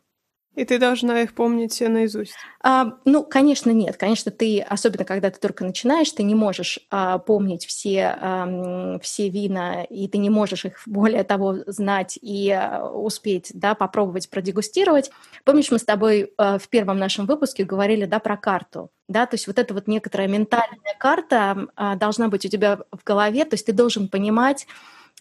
И 0.55 0.63
ты 0.63 0.79
должна 0.79 1.21
их 1.21 1.33
помнить 1.33 1.73
все 1.73 1.89
наизусть? 1.89 2.33
А, 2.61 2.93
ну, 3.03 3.23
конечно, 3.23 3.71
нет. 3.71 3.97
Конечно, 3.97 4.31
ты, 4.31 4.61
особенно 4.61 5.03
когда 5.03 5.29
ты 5.29 5.39
только 5.39 5.65
начинаешь, 5.65 6.11
ты 6.11 6.23
не 6.23 6.33
можешь 6.33 6.79
а, 6.89 7.17
помнить 7.19 7.65
все, 7.65 8.17
а, 8.19 8.99
все 9.01 9.29
вина, 9.29 9.83
и 9.83 10.07
ты 10.07 10.17
не 10.17 10.29
можешь 10.29 10.65
их, 10.65 10.81
более 10.85 11.23
того, 11.23 11.57
знать 11.67 12.17
и 12.21 12.49
а, 12.51 12.87
успеть 12.87 13.51
да, 13.53 13.75
попробовать 13.75 14.29
продегустировать. 14.29 15.11
Помнишь, 15.43 15.71
мы 15.71 15.79
с 15.79 15.83
тобой 15.83 16.33
а, 16.37 16.57
в 16.57 16.69
первом 16.69 16.99
нашем 16.99 17.25
выпуске 17.25 17.65
говорили 17.65 18.05
да, 18.05 18.19
про 18.19 18.37
карту? 18.37 18.91
Да, 19.07 19.25
то 19.25 19.35
есть 19.35 19.47
вот 19.47 19.59
эта 19.59 19.73
вот 19.73 19.87
некоторая 19.87 20.27
ментальная 20.27 20.95
карта 20.97 21.67
а, 21.75 21.95
должна 21.95 22.29
быть 22.29 22.45
у 22.45 22.49
тебя 22.49 22.79
в 22.91 23.03
голове, 23.03 23.43
то 23.45 23.53
есть 23.53 23.65
ты 23.65 23.73
должен 23.73 24.07
понимать, 24.07 24.67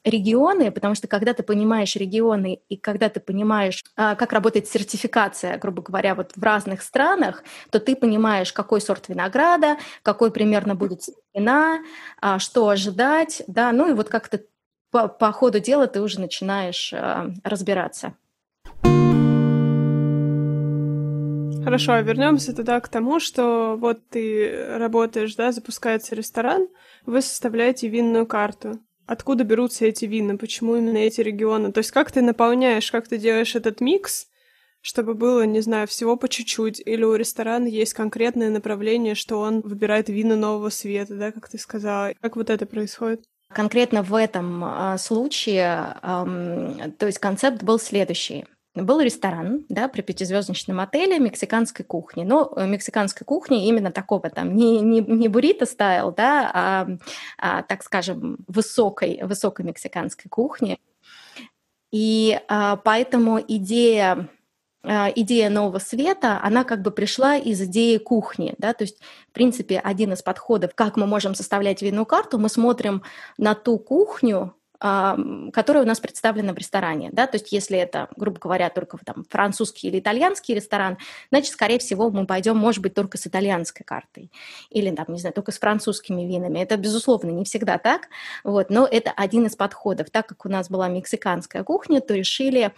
регионы, 0.04 0.70
потому 0.70 0.94
что 0.94 1.08
когда 1.08 1.32
ты 1.32 1.42
понимаешь 1.42 1.96
регионы 1.96 2.60
и 2.68 2.76
когда 2.76 3.08
ты 3.08 3.20
понимаешь, 3.20 3.82
а, 3.96 4.14
как 4.14 4.32
работает 4.32 4.68
сертификация, 4.68 5.58
грубо 5.58 5.82
говоря, 5.82 6.14
вот 6.14 6.32
в 6.36 6.42
разных 6.42 6.82
странах, 6.82 7.42
то 7.70 7.80
ты 7.80 7.96
понимаешь, 7.96 8.52
какой 8.52 8.80
сорт 8.80 9.08
винограда, 9.08 9.78
какой 10.02 10.30
примерно 10.30 10.74
будет 10.74 11.00
вина, 11.32 11.80
а, 12.20 12.38
что 12.38 12.68
ожидать, 12.68 13.42
да, 13.46 13.72
ну 13.72 13.90
и 13.90 13.94
вот 13.94 14.08
как-то 14.08 14.40
по, 14.90 15.08
по 15.08 15.32
ходу 15.32 15.58
дела 15.58 15.86
ты 15.86 16.02
уже 16.02 16.20
начинаешь 16.20 16.92
а, 16.92 17.30
разбираться. 17.42 18.14
Хорошо, 21.64 21.98
вернемся 22.00 22.54
тогда 22.54 22.78
к 22.78 22.88
тому, 22.88 23.20
что 23.20 23.76
вот 23.80 24.06
ты 24.10 24.76
работаешь, 24.76 25.34
да, 25.34 25.50
запускается 25.50 26.14
ресторан, 26.14 26.68
вы 27.06 27.22
составляете 27.22 27.88
винную 27.88 28.26
карту 28.26 28.80
откуда 29.06 29.44
берутся 29.44 29.86
эти 29.86 30.04
вина, 30.04 30.36
почему 30.36 30.76
именно 30.76 30.98
эти 30.98 31.20
регионы. 31.20 31.72
То 31.72 31.78
есть 31.78 31.90
как 31.90 32.10
ты 32.10 32.22
наполняешь, 32.22 32.90
как 32.90 33.08
ты 33.08 33.18
делаешь 33.18 33.54
этот 33.54 33.80
микс, 33.80 34.28
чтобы 34.80 35.14
было, 35.14 35.46
не 35.46 35.60
знаю, 35.60 35.86
всего 35.86 36.16
по 36.16 36.28
чуть-чуть, 36.28 36.82
или 36.84 37.04
у 37.04 37.14
ресторана 37.14 37.66
есть 37.66 37.94
конкретное 37.94 38.50
направление, 38.50 39.14
что 39.14 39.40
он 39.40 39.60
выбирает 39.62 40.08
вина 40.08 40.36
нового 40.36 40.68
света, 40.68 41.14
да, 41.16 41.32
как 41.32 41.48
ты 41.48 41.58
сказала. 41.58 42.12
Как 42.20 42.36
вот 42.36 42.50
это 42.50 42.66
происходит? 42.66 43.24
Конкретно 43.48 44.02
в 44.02 44.14
этом 44.14 44.64
э, 44.64 44.98
случае, 44.98 45.96
то 46.02 47.06
есть 47.06 47.18
концепт 47.18 47.62
был 47.62 47.78
следующий 47.78 48.46
был 48.74 49.00
ресторан, 49.00 49.64
да, 49.68 49.88
при 49.88 50.02
пятизвездочном 50.02 50.80
отеле 50.80 51.18
мексиканской 51.18 51.84
кухни. 51.84 52.24
Но 52.24 52.52
э, 52.56 52.66
мексиканской 52.66 53.24
кухни 53.24 53.68
именно 53.68 53.92
такого 53.92 54.30
там 54.30 54.54
не, 54.56 54.80
не, 54.80 55.00
не 55.00 55.28
буррито 55.28 55.64
стайл, 55.64 56.12
да, 56.12 56.50
а, 56.52 56.88
а, 57.38 57.62
так 57.62 57.84
скажем, 57.84 58.38
высокой, 58.48 59.20
высокой 59.22 59.64
мексиканской 59.64 60.28
кухни. 60.28 60.80
И 61.92 62.40
а, 62.48 62.76
поэтому 62.76 63.40
идея 63.46 64.28
а, 64.82 65.10
идея 65.14 65.48
нового 65.48 65.78
света, 65.78 66.40
она 66.42 66.64
как 66.64 66.82
бы 66.82 66.90
пришла 66.90 67.36
из 67.36 67.62
идеи 67.62 67.96
кухни, 67.96 68.54
да, 68.58 68.74
то 68.74 68.84
есть, 68.84 69.00
в 69.30 69.32
принципе, 69.32 69.78
один 69.78 70.12
из 70.12 70.22
подходов, 70.22 70.74
как 70.74 70.96
мы 70.96 71.06
можем 71.06 71.34
составлять 71.34 71.80
винную 71.80 72.04
карту, 72.04 72.38
мы 72.38 72.50
смотрим 72.50 73.02
на 73.38 73.54
ту 73.54 73.78
кухню, 73.78 74.54
которая 74.84 75.82
у 75.82 75.86
нас 75.86 75.98
представлена 75.98 76.52
в 76.52 76.58
ресторане. 76.58 77.08
Да? 77.10 77.26
То 77.26 77.36
есть 77.36 77.52
если 77.52 77.78
это, 77.78 78.08
грубо 78.16 78.38
говоря, 78.38 78.68
только 78.68 78.98
там, 79.02 79.24
французский 79.30 79.88
или 79.88 79.98
итальянский 79.98 80.54
ресторан, 80.54 80.98
значит, 81.30 81.52
скорее 81.52 81.78
всего, 81.78 82.10
мы 82.10 82.26
пойдем, 82.26 82.58
может 82.58 82.82
быть, 82.82 82.92
только 82.92 83.16
с 83.16 83.26
итальянской 83.26 83.82
картой. 83.82 84.30
Или, 84.68 84.94
там, 84.94 85.06
не 85.08 85.18
знаю, 85.18 85.32
только 85.32 85.52
с 85.52 85.58
французскими 85.58 86.22
винами. 86.22 86.58
Это, 86.58 86.76
безусловно, 86.76 87.30
не 87.30 87.44
всегда 87.44 87.78
так, 87.78 88.08
вот, 88.42 88.68
но 88.68 88.86
это 88.86 89.10
один 89.10 89.46
из 89.46 89.56
подходов. 89.56 90.10
Так 90.10 90.26
как 90.26 90.44
у 90.44 90.50
нас 90.50 90.68
была 90.68 90.88
мексиканская 90.88 91.64
кухня, 91.64 92.02
то 92.02 92.14
решили 92.14 92.72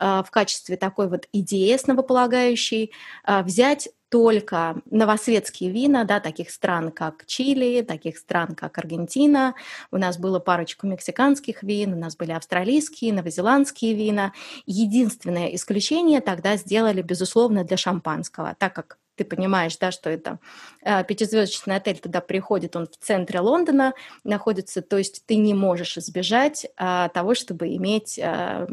э, 0.00 0.22
в 0.26 0.30
качестве 0.32 0.76
такой 0.76 1.08
вот 1.08 1.28
идеи 1.32 1.74
основополагающей 1.74 2.92
э, 3.24 3.42
взять 3.44 3.88
только 4.12 4.76
новосветские 4.90 5.70
вина, 5.70 6.04
да, 6.04 6.20
таких 6.20 6.50
стран, 6.50 6.92
как 6.92 7.24
Чили, 7.24 7.80
таких 7.80 8.18
стран, 8.18 8.54
как 8.54 8.76
Аргентина. 8.76 9.54
У 9.90 9.96
нас 9.96 10.18
было 10.18 10.38
парочку 10.38 10.86
мексиканских 10.86 11.62
вин, 11.62 11.94
у 11.94 11.96
нас 11.96 12.14
были 12.14 12.32
австралийские, 12.32 13.14
новозеландские 13.14 13.94
вина. 13.94 14.34
Единственное 14.66 15.54
исключение 15.54 16.20
тогда 16.20 16.58
сделали, 16.58 17.00
безусловно, 17.00 17.64
для 17.64 17.78
шампанского, 17.78 18.54
так 18.58 18.74
как 18.74 18.98
ты 19.14 19.24
понимаешь, 19.24 19.78
да, 19.78 19.90
что 19.90 20.10
это 20.10 20.40
э, 20.82 21.04
пятизвездочный 21.04 21.76
отель 21.76 21.98
туда 21.98 22.20
приходит, 22.20 22.76
он 22.76 22.86
в 22.88 22.96
центре 22.98 23.40
Лондона 23.40 23.94
находится, 24.24 24.82
то 24.82 24.98
есть 24.98 25.24
ты 25.24 25.36
не 25.36 25.54
можешь 25.54 25.96
избежать 25.96 26.66
э, 26.66 27.08
того, 27.14 27.34
чтобы 27.34 27.74
иметь 27.76 28.18
э, 28.18 28.66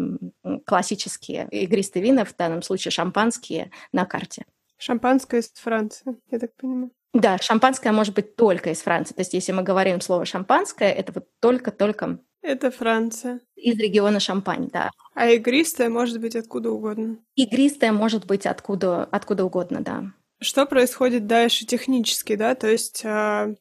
классические 0.66 1.48
игристые 1.50 2.04
вина, 2.04 2.26
в 2.26 2.36
данном 2.36 2.62
случае 2.62 2.92
шампанские, 2.92 3.72
на 3.94 4.06
карте. 4.06 4.44
Шампанское 4.80 5.42
из 5.42 5.52
Франции, 5.52 6.16
я 6.32 6.40
так 6.40 6.56
понимаю. 6.56 6.92
Да, 7.14 7.38
шампанское 7.38 7.92
может 7.92 8.16
быть 8.16 8.36
только 8.36 8.72
из 8.72 8.82
Франции. 8.82 9.14
То 9.14 9.22
есть, 9.22 9.34
если 9.34 9.52
мы 9.52 9.62
говорим 9.62 10.00
слово 10.00 10.26
шампанское, 10.26 10.92
это 10.92 11.12
вот 11.12 11.28
только-только... 11.40 12.20
Это 12.42 12.72
Франция. 12.72 13.42
Из 13.56 13.78
региона 13.78 14.22
Шампань, 14.22 14.70
да. 14.72 14.92
А 15.14 15.28
игристое 15.28 15.90
может 15.90 16.22
быть 16.22 16.38
откуда 16.38 16.72
угодно. 16.72 17.18
Игристое 17.36 17.92
может 17.92 18.26
быть 18.26 18.46
откуда, 18.46 19.04
откуда 19.04 19.44
угодно, 19.44 19.82
да. 19.82 20.06
Что 20.40 20.66
происходит 20.66 21.28
дальше 21.28 21.66
технически, 21.66 22.38
да? 22.38 22.56
То 22.56 22.70
есть 22.70 23.02
а, 23.04 23.56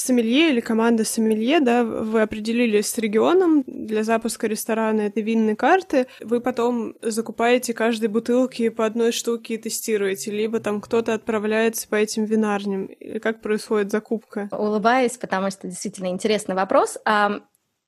сомелье 0.00 0.50
или 0.50 0.60
команда 0.60 1.04
сомелье, 1.04 1.60
да, 1.60 1.84
вы 1.84 2.22
определились 2.22 2.90
с 2.90 2.98
регионом 2.98 3.62
для 3.66 4.02
запуска 4.04 4.46
ресторана 4.46 5.02
этой 5.02 5.22
винной 5.22 5.56
карты, 5.56 6.06
вы 6.20 6.40
потом 6.40 6.94
закупаете 7.02 7.74
каждой 7.74 8.08
бутылки 8.08 8.68
по 8.68 8.86
одной 8.86 9.12
штуке 9.12 9.54
и 9.54 9.58
тестируете, 9.58 10.30
либо 10.30 10.60
там 10.60 10.80
кто-то 10.80 11.14
отправляется 11.14 11.88
по 11.88 11.96
этим 11.96 12.24
винарням, 12.24 12.90
как 13.22 13.42
происходит 13.42 13.90
закупка? 13.90 14.48
Улыбаюсь, 14.52 15.16
потому 15.16 15.50
что 15.50 15.68
действительно 15.68 16.08
интересный 16.08 16.54
вопрос. 16.54 16.98
А 17.04 17.40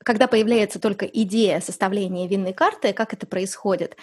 когда 0.04 0.26
появляется 0.26 0.80
только 0.80 1.06
идея 1.06 1.60
составления 1.60 2.28
винной 2.28 2.52
карты, 2.52 2.92
как 2.92 3.12
это 3.12 3.26
происходит? 3.26 3.96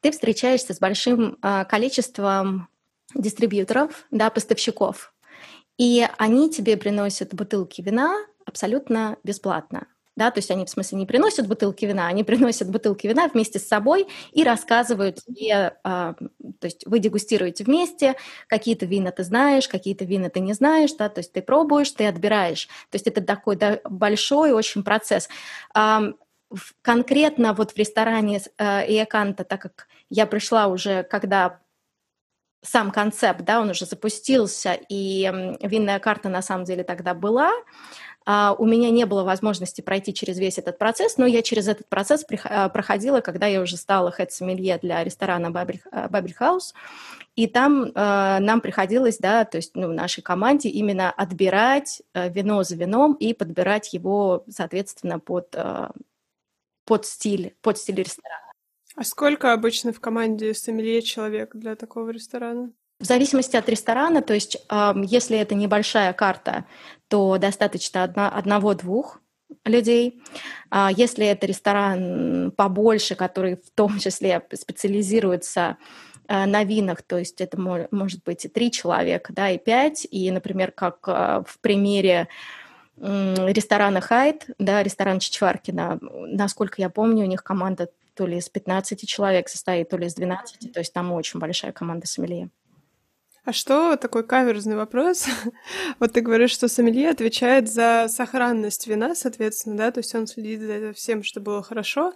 Ты 0.00 0.12
встречаешься 0.12 0.74
с 0.74 0.78
большим 0.78 1.38
а, 1.42 1.64
количеством 1.64 2.68
дистрибьюторов, 3.14 4.06
да, 4.10 4.30
поставщиков 4.30 5.12
и 5.80 6.06
они 6.18 6.50
тебе 6.50 6.76
приносят 6.76 7.32
бутылки 7.32 7.80
вина 7.80 8.14
абсолютно 8.44 9.16
бесплатно. 9.24 9.86
Да, 10.14 10.30
то 10.30 10.36
есть 10.36 10.50
они, 10.50 10.66
в 10.66 10.68
смысле, 10.68 10.98
не 10.98 11.06
приносят 11.06 11.48
бутылки 11.48 11.86
вина, 11.86 12.06
они 12.08 12.22
приносят 12.30 12.68
бутылки 12.68 13.06
вина 13.06 13.28
вместе 13.28 13.58
с 13.58 13.66
собой 13.66 14.06
и 14.32 14.44
рассказывают 14.44 15.24
тебе 15.24 15.78
э, 15.82 16.14
То 16.60 16.64
есть 16.64 16.86
вы 16.86 16.98
дегустируете 16.98 17.64
вместе, 17.64 18.16
какие-то 18.46 18.84
вина 18.84 19.10
ты 19.10 19.24
знаешь, 19.24 19.68
какие-то 19.68 20.04
вина 20.04 20.28
ты 20.28 20.40
не 20.40 20.52
знаешь, 20.52 20.92
да, 20.92 21.08
то 21.08 21.20
есть 21.20 21.32
ты 21.32 21.40
пробуешь, 21.40 21.90
ты 21.92 22.06
отбираешь. 22.06 22.66
То 22.90 22.96
есть 22.96 23.06
это 23.06 23.22
такой 23.22 23.56
да, 23.56 23.80
большой 23.88 24.52
очень 24.52 24.82
процесс. 24.82 25.30
Конкретно 26.82 27.54
вот 27.54 27.70
в 27.70 27.78
ресторане 27.78 28.42
э, 28.58 28.92
Иоканта, 28.92 29.44
так 29.44 29.62
как 29.62 29.88
я 30.10 30.26
пришла 30.26 30.66
уже, 30.66 31.04
когда 31.04 31.60
сам 32.62 32.90
концепт, 32.90 33.42
да, 33.42 33.60
он 33.60 33.70
уже 33.70 33.86
запустился, 33.86 34.78
и 34.88 35.56
винная 35.62 35.98
карта 35.98 36.28
на 36.28 36.42
самом 36.42 36.64
деле 36.64 36.84
тогда 36.84 37.14
была, 37.14 37.52
а, 38.26 38.54
у 38.58 38.66
меня 38.66 38.90
не 38.90 39.06
было 39.06 39.24
возможности 39.24 39.80
пройти 39.80 40.12
через 40.12 40.38
весь 40.38 40.58
этот 40.58 40.78
процесс, 40.78 41.16
но 41.16 41.26
я 41.26 41.42
через 41.42 41.68
этот 41.68 41.88
процесс 41.88 42.24
а, 42.44 42.68
проходила, 42.68 43.20
когда 43.20 43.46
я 43.46 43.62
уже 43.62 43.76
стала 43.76 44.12
хед-сомелье 44.12 44.78
для 44.78 45.02
ресторана 45.02 45.50
Бабель 45.50 46.34
Хаус, 46.34 46.74
и 47.36 47.46
там 47.46 47.84
э, 47.84 47.90
нам 47.94 48.60
приходилось, 48.60 49.18
да, 49.18 49.44
то 49.44 49.56
есть 49.56 49.74
ну, 49.74 49.88
нашей 49.92 50.20
команде 50.20 50.68
именно 50.68 51.10
отбирать 51.10 52.02
э, 52.12 52.28
вино 52.28 52.62
за 52.64 52.76
вином 52.76 53.14
и 53.14 53.32
подбирать 53.32 53.94
его, 53.94 54.44
соответственно, 54.50 55.18
под, 55.18 55.56
под 56.84 57.06
стиль, 57.06 57.54
под 57.62 57.78
стиль 57.78 57.96
ресторана. 57.96 58.49
А 58.96 59.04
сколько 59.04 59.52
обычно 59.52 59.92
в 59.92 60.00
команде 60.00 60.54
сомелье 60.54 61.02
человек 61.02 61.54
для 61.54 61.76
такого 61.76 62.10
ресторана? 62.10 62.72
В 62.98 63.04
зависимости 63.04 63.56
от 63.56 63.68
ресторана, 63.68 64.20
то 64.20 64.34
есть 64.34 64.56
э, 64.68 64.92
если 65.04 65.38
это 65.38 65.54
небольшая 65.54 66.12
карта, 66.12 66.66
то 67.08 67.38
достаточно 67.38 68.04
одного-двух 68.04 69.20
людей. 69.64 70.20
А 70.70 70.90
если 70.92 71.26
это 71.26 71.46
ресторан 71.46 72.52
побольше, 72.54 73.14
который 73.14 73.56
в 73.56 73.70
том 73.74 73.98
числе 73.98 74.42
специализируется 74.52 75.78
э, 76.28 76.44
на 76.44 76.64
винах, 76.64 77.00
то 77.02 77.16
есть 77.16 77.40
это 77.40 77.58
может 77.58 78.22
быть 78.24 78.44
и 78.44 78.48
три 78.48 78.70
человека, 78.70 79.32
да, 79.32 79.50
и 79.50 79.58
пять. 79.58 80.06
И, 80.10 80.30
например, 80.30 80.70
как 80.72 80.98
э, 81.06 81.42
в 81.46 81.58
примере 81.60 82.28
ресторана 82.98 84.02
Хайт, 84.02 84.44
да, 84.58 84.82
ресторан 84.82 85.20
Чичваркина, 85.20 85.98
насколько 86.02 86.82
я 86.82 86.90
помню, 86.90 87.24
у 87.24 87.28
них 87.28 87.42
команда 87.42 87.88
то 88.20 88.26
ли 88.26 88.36
из 88.36 88.50
15 88.50 89.08
человек 89.08 89.48
состоит, 89.48 89.88
то 89.88 89.96
ли 89.96 90.06
из 90.06 90.14
12, 90.14 90.74
то 90.74 90.78
есть 90.80 90.92
там 90.92 91.10
очень 91.10 91.40
большая 91.40 91.72
команда 91.72 92.06
сомелье. 92.06 92.50
А 93.46 93.54
что 93.54 93.96
такой 93.96 94.26
каверзный 94.26 94.76
вопрос? 94.76 95.26
вот 95.98 96.12
ты 96.12 96.20
говоришь, 96.20 96.50
что 96.50 96.68
сомелье 96.68 97.08
отвечает 97.08 97.72
за 97.72 98.08
сохранность 98.10 98.86
вина, 98.86 99.14
соответственно, 99.14 99.78
да, 99.78 99.90
то 99.90 100.00
есть 100.00 100.14
он 100.14 100.26
следит 100.26 100.60
за 100.60 100.92
всем, 100.92 101.22
что 101.22 101.40
было 101.40 101.62
хорошо. 101.62 102.12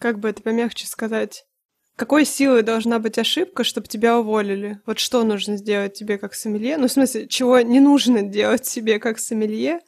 Как 0.00 0.18
бы 0.18 0.28
это 0.28 0.42
помягче 0.42 0.88
сказать? 0.88 1.46
Какой 1.94 2.24
силой 2.24 2.64
должна 2.64 2.98
быть 2.98 3.16
ошибка, 3.16 3.62
чтобы 3.62 3.86
тебя 3.86 4.18
уволили? 4.18 4.80
Вот 4.86 4.98
что 4.98 5.22
нужно 5.22 5.56
сделать 5.56 5.94
тебе 5.94 6.18
как 6.18 6.34
сомелье? 6.34 6.78
Ну, 6.78 6.88
в 6.88 6.92
смысле, 6.92 7.28
чего 7.28 7.60
не 7.60 7.78
нужно 7.78 8.22
делать 8.22 8.66
себе 8.66 8.98
как 8.98 9.20
сомелье, 9.20 9.78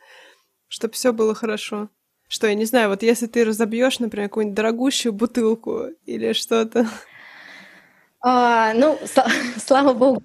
чтобы 0.69 0.95
все 0.95 1.13
было 1.13 1.35
хорошо? 1.35 1.91
Что, 2.29 2.47
я 2.47 2.55
не 2.55 2.67
знаю, 2.67 2.91
вот 2.91 3.03
если 3.03 3.27
ты 3.27 3.45
разобьешь, 3.45 3.99
например, 3.99 4.29
какую-нибудь 4.29 4.57
дорогущую 4.57 5.13
бутылку 5.15 5.87
или 6.05 6.35
что-то, 6.35 6.87
а, 8.21 8.75
ну, 8.75 8.99
слава 9.57 9.95
богу. 9.95 10.23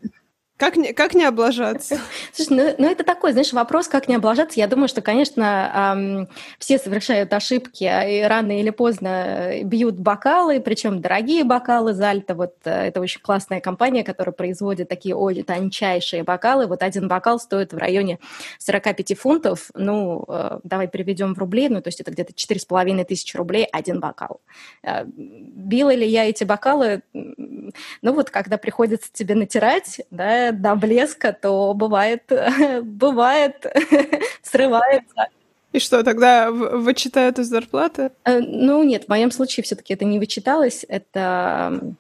Как 0.57 0.77
не, 0.77 0.93
как 0.93 1.15
не 1.15 1.25
облажаться? 1.25 1.99
Слушай, 2.31 2.49
ну, 2.55 2.75
ну 2.77 2.91
это 2.91 3.03
такой, 3.03 3.31
знаешь, 3.31 3.51
вопрос, 3.53 3.87
как 3.87 4.07
не 4.07 4.15
облажаться. 4.15 4.59
Я 4.59 4.67
думаю, 4.67 4.87
что, 4.87 5.01
конечно, 5.01 5.95
эм, 5.95 6.29
все 6.59 6.77
совершают 6.77 7.33
ошибки, 7.33 7.83
и 7.83 8.21
рано 8.21 8.59
или 8.59 8.69
поздно 8.69 9.63
бьют 9.63 9.95
бокалы, 9.95 10.59
причем 10.59 11.01
дорогие 11.01 11.43
бокалы 11.43 11.93
Зальта. 11.93 12.35
Вот 12.35 12.53
э, 12.65 12.87
это 12.87 13.01
очень 13.01 13.19
классная 13.21 13.61
компания, 13.61 14.03
которая 14.03 14.31
производит 14.31 14.89
такие 14.89 15.15
очень 15.15 15.43
тончайшие 15.43 16.23
бокалы. 16.23 16.67
Вот 16.67 16.83
один 16.83 17.07
бокал 17.07 17.39
стоит 17.39 17.73
в 17.73 17.77
районе 17.77 18.19
45 18.59 19.17
фунтов. 19.17 19.71
Ну, 19.73 20.23
э, 20.27 20.59
давай 20.63 20.87
переведем 20.87 21.33
в 21.33 21.39
рубли, 21.39 21.67
ну, 21.67 21.81
то 21.81 21.87
есть 21.87 21.99
это 21.99 22.11
где-то 22.11 22.31
4,5 22.33 23.05
тысячи 23.05 23.35
рублей 23.35 23.67
один 23.71 23.99
бокал. 23.99 24.39
Э, 24.83 25.03
била 25.05 25.95
ли 25.95 26.07
я 26.07 26.29
эти 26.29 26.43
бокалы? 26.43 27.01
Ну, 27.11 28.13
вот 28.13 28.29
когда 28.29 28.57
приходится 28.57 29.11
тебе 29.11 29.33
натирать, 29.33 30.01
да, 30.11 30.42
до 30.51 30.75
блеска, 30.75 31.33
то 31.33 31.73
бывает, 31.73 32.23
бывает, 32.83 33.65
срывается. 34.41 35.27
И 35.71 35.79
что, 35.79 36.03
тогда 36.03 36.51
вычитают 36.51 37.39
из 37.39 37.47
зарплаты? 37.47 38.11
Э, 38.25 38.39
ну, 38.39 38.83
нет, 38.83 39.05
в 39.05 39.09
моем 39.09 39.31
случае 39.31 39.63
все-таки 39.63 39.93
это 39.93 40.05
не 40.05 40.19
вычиталось. 40.19 40.85
Это, 40.87 41.95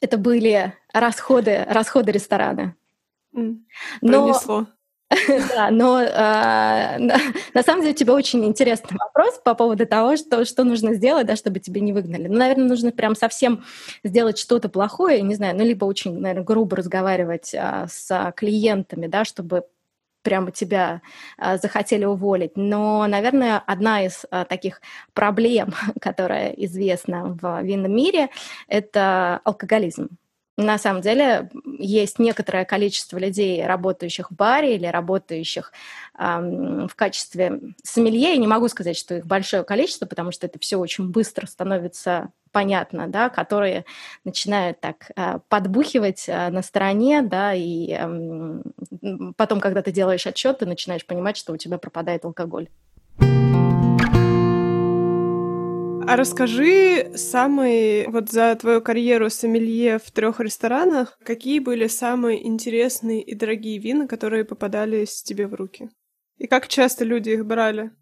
это 0.00 0.18
были 0.18 0.74
расходы, 0.92 1.64
расходы 1.68 2.12
ресторана. 2.12 2.74
Mm. 3.34 3.60
Но, 4.02 4.26
Пронесло. 4.26 4.66
Да, 5.54 5.70
но 5.70 6.00
э, 6.00 6.98
на 7.54 7.62
самом 7.62 7.82
деле 7.82 7.92
у 7.92 7.96
тебя 7.96 8.14
очень 8.14 8.44
интересный 8.44 8.96
вопрос 8.98 9.40
по 9.44 9.54
поводу 9.54 9.86
того, 9.86 10.16
что, 10.16 10.64
нужно 10.64 10.94
сделать, 10.94 11.26
да, 11.26 11.36
чтобы 11.36 11.58
тебя 11.58 11.80
не 11.80 11.92
выгнали. 11.92 12.28
Ну, 12.28 12.38
наверное, 12.38 12.68
нужно 12.68 12.92
прям 12.92 13.16
совсем 13.16 13.64
сделать 14.04 14.38
что-то 14.38 14.68
плохое, 14.68 15.22
не 15.22 15.34
знаю, 15.34 15.56
ну, 15.56 15.64
либо 15.64 15.84
очень, 15.84 16.18
наверное, 16.18 16.44
грубо 16.44 16.76
разговаривать 16.76 17.52
э, 17.54 17.86
с 17.88 18.32
клиентами, 18.36 19.08
да, 19.08 19.24
чтобы 19.24 19.64
прямо 20.22 20.52
тебя 20.52 21.02
э, 21.38 21.58
захотели 21.58 22.04
уволить. 22.04 22.56
Но, 22.56 23.06
наверное, 23.08 23.58
одна 23.58 24.04
из 24.04 24.26
э, 24.30 24.44
таких 24.48 24.80
проблем, 25.12 25.74
которая 26.00 26.50
известна 26.50 27.36
в 27.40 27.62
винном 27.62 27.94
мире, 27.94 28.28
это 28.68 29.40
алкоголизм. 29.44 30.08
На 30.60 30.76
самом 30.78 31.00
деле 31.00 31.48
есть 31.78 32.18
некоторое 32.18 32.66
количество 32.66 33.16
людей, 33.16 33.64
работающих 33.64 34.30
в 34.30 34.34
баре 34.34 34.76
или 34.76 34.86
работающих 34.86 35.72
эм, 36.18 36.86
в 36.86 36.94
качестве 36.94 37.60
сомелье. 37.82 38.32
Я 38.32 38.36
не 38.36 38.46
могу 38.46 38.68
сказать, 38.68 38.96
что 38.96 39.16
их 39.16 39.26
большое 39.26 39.64
количество, 39.64 40.04
потому 40.04 40.32
что 40.32 40.46
это 40.46 40.58
все 40.58 40.76
очень 40.76 41.08
быстро 41.08 41.46
становится 41.46 42.30
понятно, 42.52 43.08
да, 43.08 43.30
которые 43.30 43.86
начинают 44.24 44.80
так 44.80 45.12
э, 45.16 45.38
подбухивать 45.48 46.28
э, 46.28 46.50
на 46.50 46.62
стороне, 46.62 47.22
да, 47.22 47.54
и 47.54 47.96
потом, 49.36 49.60
когда 49.60 49.82
ты 49.82 49.92
делаешь 49.92 50.26
отчет, 50.26 50.58
ты 50.58 50.66
начинаешь 50.66 51.06
понимать, 51.06 51.36
что 51.36 51.52
у 51.52 51.56
тебя 51.56 51.78
пропадает 51.78 52.24
алкоголь. 52.24 52.68
А 56.10 56.16
расскажи 56.16 57.12
самые, 57.14 58.08
вот 58.08 58.30
за 58.30 58.56
твою 58.56 58.82
карьеру 58.82 59.30
сомелье 59.30 60.00
в 60.00 60.10
трех 60.10 60.40
ресторанах, 60.40 61.16
какие 61.22 61.60
были 61.60 61.86
самые 61.86 62.48
интересные 62.48 63.22
и 63.22 63.36
дорогие 63.36 63.78
вина, 63.78 64.08
которые 64.08 64.44
попадались 64.44 65.22
тебе 65.22 65.46
в 65.46 65.54
руки? 65.54 65.88
И 66.36 66.48
как 66.48 66.66
часто 66.66 67.04
люди 67.04 67.30
их 67.30 67.46
брали? 67.46 67.92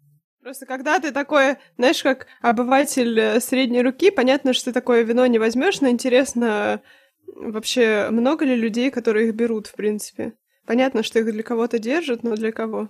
Просто 0.41 0.65
когда 0.65 0.99
ты 0.99 1.11
такой, 1.11 1.57
знаешь, 1.77 2.01
как 2.01 2.25
обыватель 2.41 3.19
э, 3.19 3.39
средней 3.39 3.83
руки, 3.83 4.09
понятно, 4.09 4.53
что 4.53 4.71
ты 4.71 4.73
такое 4.73 5.03
вино 5.03 5.27
не 5.27 5.37
возьмешь, 5.37 5.79
но 5.79 5.87
интересно, 5.89 6.81
вообще 7.27 8.07
много 8.09 8.43
ли 8.43 8.55
людей, 8.55 8.89
которые 8.89 9.27
их 9.27 9.35
берут, 9.35 9.67
в 9.67 9.75
принципе? 9.75 10.33
Понятно, 10.65 11.03
что 11.03 11.19
их 11.19 11.31
для 11.31 11.43
кого-то 11.43 11.77
держат, 11.77 12.23
но 12.23 12.35
для 12.35 12.51
кого? 12.51 12.89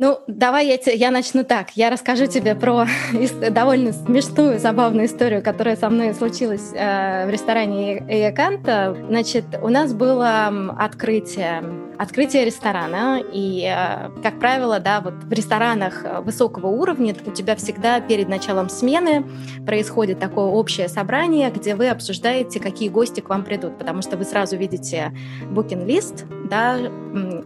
Ну, 0.00 0.20
давай 0.28 0.68
я, 0.68 0.76
те, 0.76 0.94
я 0.94 1.10
начну 1.10 1.42
так. 1.42 1.70
Я 1.74 1.90
расскажу 1.90 2.26
тебе 2.26 2.54
про 2.54 2.86
довольно 3.50 3.92
смешную, 3.92 4.60
забавную 4.60 5.06
историю, 5.06 5.42
которая 5.42 5.74
со 5.74 5.90
мной 5.90 6.14
случилась 6.14 6.70
э, 6.72 7.26
в 7.26 7.30
ресторане 7.30 8.04
Эйаканта. 8.08 8.96
Значит, 9.08 9.46
у 9.60 9.68
нас 9.68 9.92
было 9.92 10.52
открытие, 10.78 11.64
открытие 11.98 12.44
ресторана, 12.44 13.20
и, 13.20 13.64
э, 13.68 14.10
как 14.22 14.38
правило, 14.38 14.78
да, 14.78 15.00
вот 15.00 15.14
в 15.14 15.32
ресторанах 15.32 16.04
высокого 16.20 16.68
уровня 16.68 17.16
у 17.26 17.32
тебя 17.32 17.56
всегда 17.56 18.00
перед 18.00 18.28
началом 18.28 18.68
смены 18.68 19.26
происходит 19.66 20.20
такое 20.20 20.46
общее 20.46 20.88
собрание, 20.88 21.50
где 21.50 21.74
вы 21.74 21.88
обсуждаете, 21.88 22.60
какие 22.60 22.88
гости 22.88 23.18
к 23.18 23.28
вам 23.28 23.42
придут, 23.42 23.76
потому 23.78 24.02
что 24.02 24.16
вы 24.16 24.24
сразу 24.24 24.56
видите 24.56 25.12
букинг-лист, 25.50 26.24
да, 26.48 26.78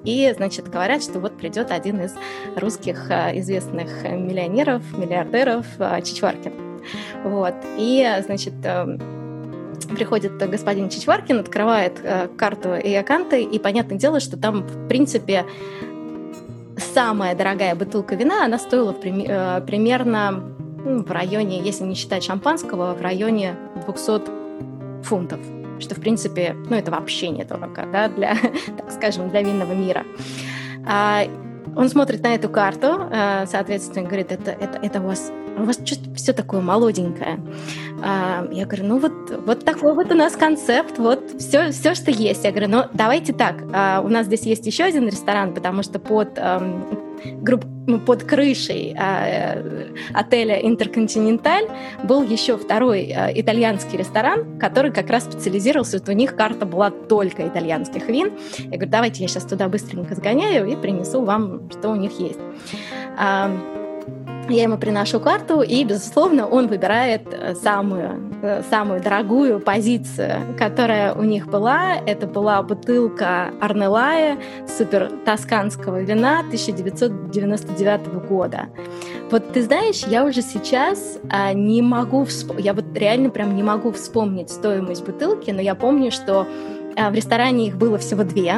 и, 0.04 0.32
значит, 0.36 0.68
говорят, 0.68 1.02
что 1.02 1.18
вот 1.20 1.36
придет 1.36 1.70
один 1.70 2.00
из 2.00 2.14
русских 2.56 3.10
э, 3.10 3.38
известных 3.40 4.02
миллионеров, 4.04 4.82
миллиардеров 4.96 5.66
э, 5.78 6.00
Чичваркин. 6.02 6.52
Вот. 7.24 7.54
И, 7.78 8.06
значит, 8.24 8.54
э, 8.64 8.98
приходит 9.94 10.36
господин 10.48 10.88
Чичваркин, 10.88 11.40
открывает 11.40 12.00
карту 12.36 12.70
Иоканты, 12.70 13.42
и 13.42 13.58
понятное 13.58 13.98
дело, 13.98 14.20
что 14.20 14.36
там, 14.36 14.62
в 14.62 14.88
принципе, 14.88 15.44
самая 16.94 17.34
дорогая 17.34 17.74
бутылка 17.74 18.14
вина, 18.14 18.44
она 18.44 18.58
стоила 18.58 18.92
примерно 18.92 20.44
в 20.84 21.10
районе, 21.10 21.60
если 21.60 21.84
не 21.84 21.94
считать 21.94 22.24
шампанского, 22.24 22.94
в 22.94 23.02
районе 23.02 23.56
200 23.86 25.02
фунтов 25.04 25.40
что, 25.82 25.94
в 25.94 26.00
принципе, 26.00 26.56
ну, 26.68 26.76
это 26.76 26.90
вообще 26.90 27.28
недорого, 27.28 27.86
да, 27.92 28.08
для, 28.08 28.36
так 28.76 28.90
скажем, 28.90 29.28
для 29.28 29.42
винного 29.42 29.72
мира. 29.72 30.04
А, 30.86 31.22
он 31.76 31.88
смотрит 31.88 32.22
на 32.22 32.34
эту 32.34 32.48
карту, 32.48 33.08
э, 33.10 33.46
соответственно, 33.46 34.06
говорит, 34.06 34.30
это, 34.30 34.50
это, 34.50 34.78
это 34.82 35.00
у 35.00 35.06
вас 35.06 35.32
у 35.56 35.64
вас 35.64 35.78
что-то 35.84 36.14
все 36.14 36.32
такое 36.32 36.60
молоденькое. 36.60 37.38
А, 38.02 38.48
я 38.50 38.64
говорю, 38.64 38.86
ну 38.86 38.98
вот, 38.98 39.12
вот 39.44 39.64
такой 39.64 39.94
вот 39.94 40.10
у 40.10 40.14
нас 40.14 40.34
концепт, 40.34 40.98
вот 40.98 41.38
все, 41.38 41.70
все, 41.70 41.94
что 41.94 42.10
есть. 42.10 42.44
Я 42.44 42.50
говорю, 42.50 42.68
ну 42.68 42.84
давайте 42.94 43.32
так, 43.32 43.56
а, 43.72 44.00
у 44.04 44.08
нас 44.08 44.26
здесь 44.26 44.42
есть 44.42 44.66
еще 44.66 44.84
один 44.84 45.06
ресторан, 45.06 45.52
потому 45.52 45.82
что 45.82 45.98
под 45.98 46.38
групп, 47.24 47.64
ну, 47.86 47.98
под 47.98 48.24
крышей 48.24 48.94
э, 48.98 49.92
отеля 50.14 50.56
Интерконтиненталь 50.56 51.66
был 52.04 52.22
еще 52.22 52.56
второй 52.56 53.02
э, 53.02 53.40
итальянский 53.40 53.98
ресторан, 53.98 54.58
который 54.58 54.92
как 54.92 55.10
раз 55.10 55.24
специализировался, 55.24 55.98
вот 55.98 56.08
у 56.08 56.12
них 56.12 56.36
карта 56.36 56.66
была 56.66 56.90
только 56.90 57.46
итальянских 57.46 58.08
вин. 58.08 58.32
Я 58.58 58.70
говорю, 58.70 58.90
давайте 58.90 59.22
я 59.22 59.28
сейчас 59.28 59.44
туда 59.44 59.68
быстренько 59.68 60.14
сгоняю 60.14 60.66
и 60.66 60.76
принесу 60.76 61.24
вам, 61.24 61.70
что 61.70 61.90
у 61.90 61.96
них 61.96 62.12
есть. 62.18 62.38
Я 64.52 64.64
ему 64.64 64.76
приношу 64.76 65.18
карту, 65.18 65.62
и, 65.62 65.82
безусловно, 65.82 66.46
он 66.46 66.68
выбирает 66.68 67.22
э, 67.32 67.54
самую, 67.54 68.30
э, 68.42 68.62
самую 68.68 69.00
дорогую 69.00 69.60
позицию, 69.60 70.54
которая 70.58 71.14
у 71.14 71.22
них 71.22 71.46
была. 71.46 71.96
Это 71.96 72.26
была 72.26 72.62
бутылка 72.62 73.50
Арнелая 73.62 74.36
супер 74.68 75.10
тосканского 75.24 76.02
вина 76.02 76.40
1999 76.40 78.28
года. 78.28 78.68
Вот 79.30 79.54
ты 79.54 79.62
знаешь, 79.62 80.04
я 80.06 80.24
уже 80.24 80.42
сейчас 80.42 81.18
а, 81.30 81.54
не 81.54 81.80
могу 81.80 82.26
вспомнить, 82.26 82.66
я 82.66 82.74
вот 82.74 82.84
реально 82.94 83.30
прям 83.30 83.56
не 83.56 83.62
могу 83.62 83.90
вспомнить 83.92 84.50
стоимость 84.50 85.02
бутылки, 85.06 85.50
но 85.50 85.62
я 85.62 85.74
помню, 85.74 86.10
что 86.10 86.46
а, 86.96 87.08
в 87.08 87.14
ресторане 87.14 87.68
их 87.68 87.78
было 87.78 87.96
всего 87.96 88.22
две, 88.22 88.56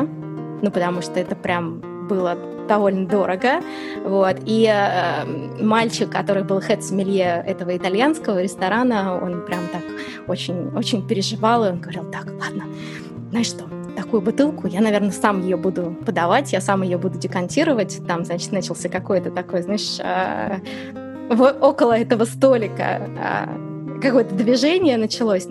ну 0.61 0.72
потому 0.72 1.02
что 1.02 1.20
это 1.20 1.37
прям 1.37 2.09
было 2.09 2.37
довольно 2.66 3.07
дорого. 3.07 3.61
Вот. 4.05 4.37
И 4.46 4.66
э, 4.66 5.62
мальчик, 5.62 6.11
который 6.11 6.44
был 6.44 6.61
хед-сомелье 6.61 7.42
этого 7.46 7.77
итальянского 7.77 8.42
ресторана, 8.42 9.18
он 9.22 9.44
прям 9.44 9.66
так 9.72 9.83
очень, 10.27 10.68
очень 10.77 11.07
переживал, 11.07 11.64
и 11.64 11.68
он 11.70 11.81
говорил, 11.81 12.05
так, 12.11 12.27
ладно, 12.40 12.64
знаешь 13.31 13.46
что, 13.46 13.64
такую 13.96 14.22
бутылку, 14.22 14.66
я, 14.66 14.81
наверное, 14.81 15.11
сам 15.11 15.42
ее 15.42 15.57
буду 15.57 15.96
подавать, 16.05 16.53
я 16.53 16.61
сам 16.61 16.83
ее 16.83 16.98
буду 16.98 17.18
декантировать. 17.18 18.00
Там, 18.07 18.24
значит, 18.24 18.53
начался 18.53 18.88
какой-то 18.88 19.31
такой, 19.31 19.62
знаешь, 19.62 19.98
э, 20.00 20.59
около 21.61 21.98
этого 21.98 22.24
столика 22.24 23.09
э, 23.18 24.00
какое-то 24.00 24.35
движение 24.35 24.96
началось. 24.96 25.48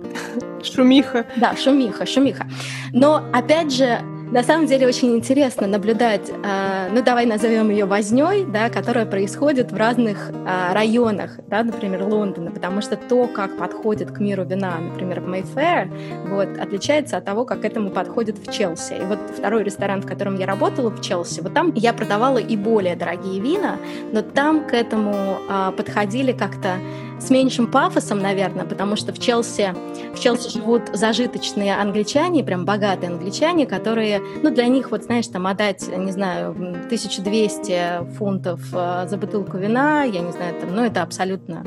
Шумиха. 0.62 1.26
Да, 1.36 1.54
шумиха, 1.56 2.06
шумиха. 2.06 2.46
Но, 2.92 3.22
опять 3.32 3.72
же, 3.72 3.98
на 4.30 4.42
самом 4.42 4.66
деле 4.66 4.86
очень 4.86 5.14
интересно 5.16 5.66
наблюдать, 5.66 6.30
э, 6.30 6.88
ну 6.90 7.02
давай 7.02 7.26
назовем 7.26 7.70
ее 7.70 7.84
возней, 7.84 8.44
да, 8.44 8.68
которая 8.68 9.06
происходит 9.06 9.70
в 9.70 9.76
разных 9.76 10.30
э, 10.30 10.72
районах, 10.72 11.38
да, 11.48 11.62
например, 11.62 12.04
Лондона, 12.04 12.50
потому 12.50 12.80
что 12.80 12.96
то, 12.96 13.26
как 13.26 13.56
подходит 13.56 14.10
к 14.10 14.20
миру 14.20 14.44
вина, 14.44 14.78
например, 14.78 15.20
в 15.20 15.28
Mayfair, 15.28 15.90
вот, 16.28 16.58
отличается 16.58 17.16
от 17.16 17.24
того, 17.24 17.44
как 17.44 17.60
к 17.60 17.64
этому 17.64 17.90
подходит 17.90 18.38
в 18.38 18.50
Челси. 18.50 18.94
И 18.94 19.04
вот 19.04 19.18
второй 19.36 19.62
ресторан, 19.62 20.02
в 20.02 20.06
котором 20.06 20.36
я 20.36 20.46
работала 20.46 20.90
в 20.90 21.00
Челси, 21.00 21.40
вот 21.40 21.54
там 21.54 21.72
я 21.74 21.92
продавала 21.92 22.38
и 22.38 22.56
более 22.56 22.96
дорогие 22.96 23.40
вина, 23.40 23.76
но 24.12 24.22
там 24.22 24.66
к 24.66 24.72
этому 24.72 25.38
э, 25.48 25.72
подходили 25.76 26.32
как-то 26.32 26.76
с 27.24 27.30
меньшим 27.30 27.66
пафосом, 27.70 28.18
наверное, 28.18 28.64
потому 28.64 28.96
что 28.96 29.12
в 29.12 29.18
Челси, 29.18 29.74
в 30.14 30.20
Челси 30.20 30.58
живут 30.58 30.82
зажиточные 30.92 31.74
англичане, 31.74 32.44
прям 32.44 32.64
богатые 32.64 33.10
англичане, 33.10 33.66
которые, 33.66 34.20
ну, 34.42 34.50
для 34.50 34.66
них, 34.66 34.90
вот, 34.90 35.04
знаешь, 35.04 35.26
там 35.28 35.46
отдать, 35.46 35.88
не 35.96 36.12
знаю, 36.12 36.50
1200 36.50 38.12
фунтов 38.16 38.60
э, 38.72 39.06
за 39.08 39.16
бутылку 39.16 39.56
вина, 39.56 40.04
я 40.04 40.20
не 40.20 40.32
знаю, 40.32 40.54
там, 40.60 40.74
ну, 40.74 40.82
это 40.82 41.02
абсолютно 41.02 41.64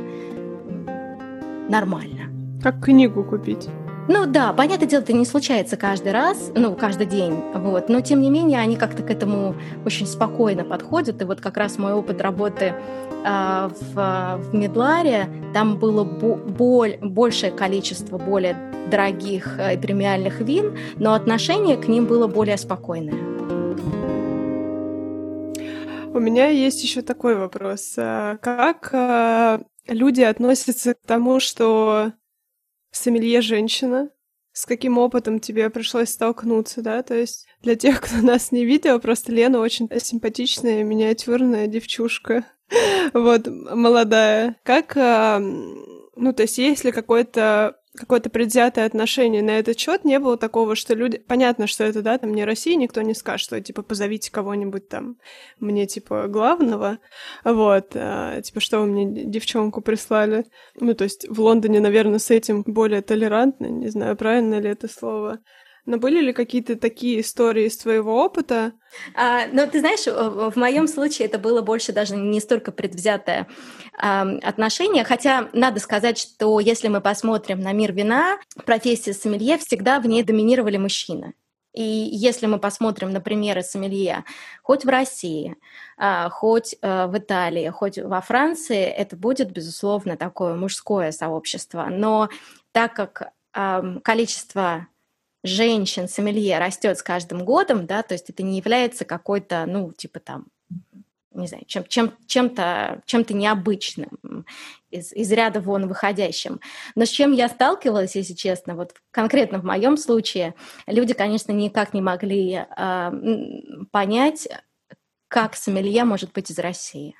нормально. 1.69 2.31
Как 2.61 2.83
книгу 2.83 3.23
купить. 3.23 3.67
Ну 4.09 4.25
да, 4.25 4.53
понятное 4.53 4.87
дело, 4.87 5.01
это 5.01 5.11
не 5.11 5.25
случается 5.25 5.75
каждый 5.75 6.13
раз, 6.13 6.51
ну, 6.55 6.75
каждый 6.75 7.07
день, 7.07 7.33
вот, 7.53 7.89
но 7.89 7.99
тем 7.99 8.21
не 8.21 8.29
менее 8.29 8.59
они 8.59 8.77
как-то 8.77 9.03
к 9.03 9.09
этому 9.09 9.55
очень 9.85 10.07
спокойно 10.07 10.63
подходят, 10.63 11.21
и 11.21 11.25
вот 11.25 11.41
как 11.41 11.57
раз 11.57 11.77
мой 11.77 11.91
опыт 11.91 12.21
работы 12.21 12.73
э, 13.25 13.69
в, 13.93 14.39
в 14.39 14.55
Медларе, 14.55 15.27
там 15.53 15.77
было 15.77 16.05
боль, 16.05 16.97
большее 17.01 17.51
количество 17.51 18.17
более 18.17 18.55
дорогих 18.89 19.59
э, 19.59 19.75
и 19.75 19.77
премиальных 19.77 20.39
вин, 20.39 20.77
но 20.95 21.13
отношение 21.13 21.75
к 21.75 21.89
ним 21.89 22.05
было 22.05 22.27
более 22.27 22.57
спокойное. 22.57 23.37
У 26.13 26.19
меня 26.19 26.47
есть 26.47 26.81
еще 26.81 27.01
такой 27.01 27.35
вопрос. 27.35 27.95
А 27.97 28.37
как 28.37 28.89
э, 28.93 29.59
люди 29.87 30.21
относятся 30.21 30.93
к 30.93 31.05
тому, 31.05 31.41
что 31.41 32.13
сомелье 32.91 33.41
женщина, 33.41 34.09
с 34.51 34.65
каким 34.65 34.97
опытом 34.97 35.39
тебе 35.39 35.69
пришлось 35.69 36.09
столкнуться, 36.09 36.81
да, 36.81 37.03
то 37.03 37.13
есть 37.13 37.45
для 37.61 37.75
тех, 37.75 38.01
кто 38.01 38.17
нас 38.17 38.51
не 38.51 38.65
видел, 38.65 38.99
просто 38.99 39.31
Лена 39.31 39.59
очень 39.59 39.89
симпатичная, 39.99 40.83
миниатюрная 40.83 41.67
девчушка, 41.67 42.45
вот, 43.13 43.47
молодая. 43.47 44.57
Как, 44.63 44.95
а, 44.97 45.39
ну, 45.39 46.33
то 46.33 46.43
есть 46.43 46.57
есть 46.57 46.83
ли 46.83 46.91
какой-то 46.91 47.77
какое-то 47.97 48.29
предвзятое 48.29 48.85
отношение 48.85 49.41
на 49.41 49.59
этот 49.59 49.77
счет, 49.77 50.05
не 50.05 50.19
было 50.19 50.37
такого, 50.37 50.75
что 50.75 50.93
люди... 50.93 51.17
Понятно, 51.17 51.67
что 51.67 51.83
это, 51.83 52.01
да, 52.01 52.17
там 52.17 52.33
не 52.33 52.45
Россия, 52.45 52.75
никто 52.75 53.01
не 53.01 53.13
скажет, 53.13 53.45
что, 53.45 53.59
типа, 53.59 53.81
позовите 53.81 54.31
кого-нибудь 54.31 54.87
там 54.87 55.17
мне, 55.59 55.85
типа, 55.87 56.27
главного, 56.27 56.99
вот, 57.43 57.91
а, 57.95 58.41
типа, 58.41 58.59
что 58.59 58.79
вы 58.79 58.85
мне 58.85 59.25
девчонку 59.25 59.81
прислали. 59.81 60.45
Ну, 60.75 60.93
то 60.93 61.03
есть 61.03 61.27
в 61.27 61.41
Лондоне, 61.41 61.79
наверное, 61.79 62.19
с 62.19 62.31
этим 62.31 62.63
более 62.63 63.01
толерантно, 63.01 63.65
не 63.65 63.89
знаю, 63.89 64.15
правильно 64.15 64.59
ли 64.59 64.69
это 64.69 64.87
слово. 64.87 65.39
Но 65.87 65.97
были 65.97 66.19
ли 66.19 66.33
какие-то 66.33 66.75
такие 66.75 67.21
истории 67.21 67.67
из 67.67 67.77
твоего 67.77 68.21
опыта? 68.21 68.73
А, 69.15 69.47
ну, 69.53 69.65
ты 69.71 69.79
знаешь, 69.79 70.05
в 70.05 70.57
моем 70.57 70.85
случае 70.85 71.29
это 71.29 71.39
было 71.39 71.61
больше 71.61 71.93
даже 71.93 72.17
не 72.17 72.41
столько 72.41 72.73
предвзятое 72.73 73.47
а, 73.97 74.27
отношение, 74.43 75.05
хотя 75.05 75.47
надо 75.53 75.79
сказать, 75.79 76.17
что 76.17 76.59
если 76.59 76.89
мы 76.89 76.99
посмотрим 76.99 77.61
на 77.61 77.71
мир 77.71 77.93
вина, 77.93 78.37
профессия 78.65 79.13
сомелье 79.13 79.57
всегда 79.57 80.01
в 80.01 80.07
ней 80.07 80.23
доминировали 80.23 80.75
мужчины. 80.75 81.35
И 81.71 81.81
если 81.81 82.47
мы 82.47 82.59
посмотрим 82.59 83.13
на 83.13 83.21
примеры 83.21 83.63
сомелье, 83.63 84.25
хоть 84.63 84.83
в 84.83 84.89
России, 84.89 85.55
а, 85.97 86.29
хоть 86.29 86.75
э, 86.81 87.05
в 87.07 87.17
Италии, 87.17 87.69
хоть 87.69 87.97
во 87.97 88.19
Франции, 88.19 88.83
это 88.83 89.15
будет, 89.15 89.53
безусловно, 89.53 90.17
такое 90.17 90.53
мужское 90.55 91.13
сообщество. 91.13 91.87
Но 91.89 92.27
так 92.73 92.93
как 92.93 93.31
количество 94.03 94.85
женщин-сомелье 95.43 96.59
растет 96.59 96.97
с 96.97 97.03
каждым 97.03 97.45
годом, 97.45 97.85
да, 97.85 98.03
то 98.03 98.13
есть 98.13 98.29
это 98.29 98.43
не 98.43 98.57
является 98.57 99.05
какой-то, 99.05 99.65
ну, 99.67 99.91
типа 99.93 100.19
там, 100.19 100.47
не 101.37 101.47
знаю, 101.47 101.63
чем, 101.67 101.85
чем, 101.87 102.13
чем-то, 102.25 103.01
чем-то 103.05 103.33
необычным, 103.33 104.45
из, 104.89 105.13
из 105.13 105.31
ряда 105.31 105.61
вон 105.61 105.87
выходящим. 105.87 106.59
Но 106.95 107.05
с 107.05 107.09
чем 107.09 107.31
я 107.31 107.47
сталкивалась, 107.47 108.15
если 108.15 108.33
честно, 108.33 108.75
вот 108.75 108.95
конкретно 109.11 109.59
в 109.59 109.63
моем 109.63 109.97
случае, 109.97 110.55
люди, 110.87 111.13
конечно, 111.13 111.51
никак 111.51 111.93
не 111.93 112.01
могли 112.01 112.65
э, 112.65 113.11
понять, 113.91 114.47
как 115.27 115.55
сомелье 115.55 116.05
может 116.05 116.31
быть 116.31 116.49
из 116.49 116.57
России. 116.57 117.15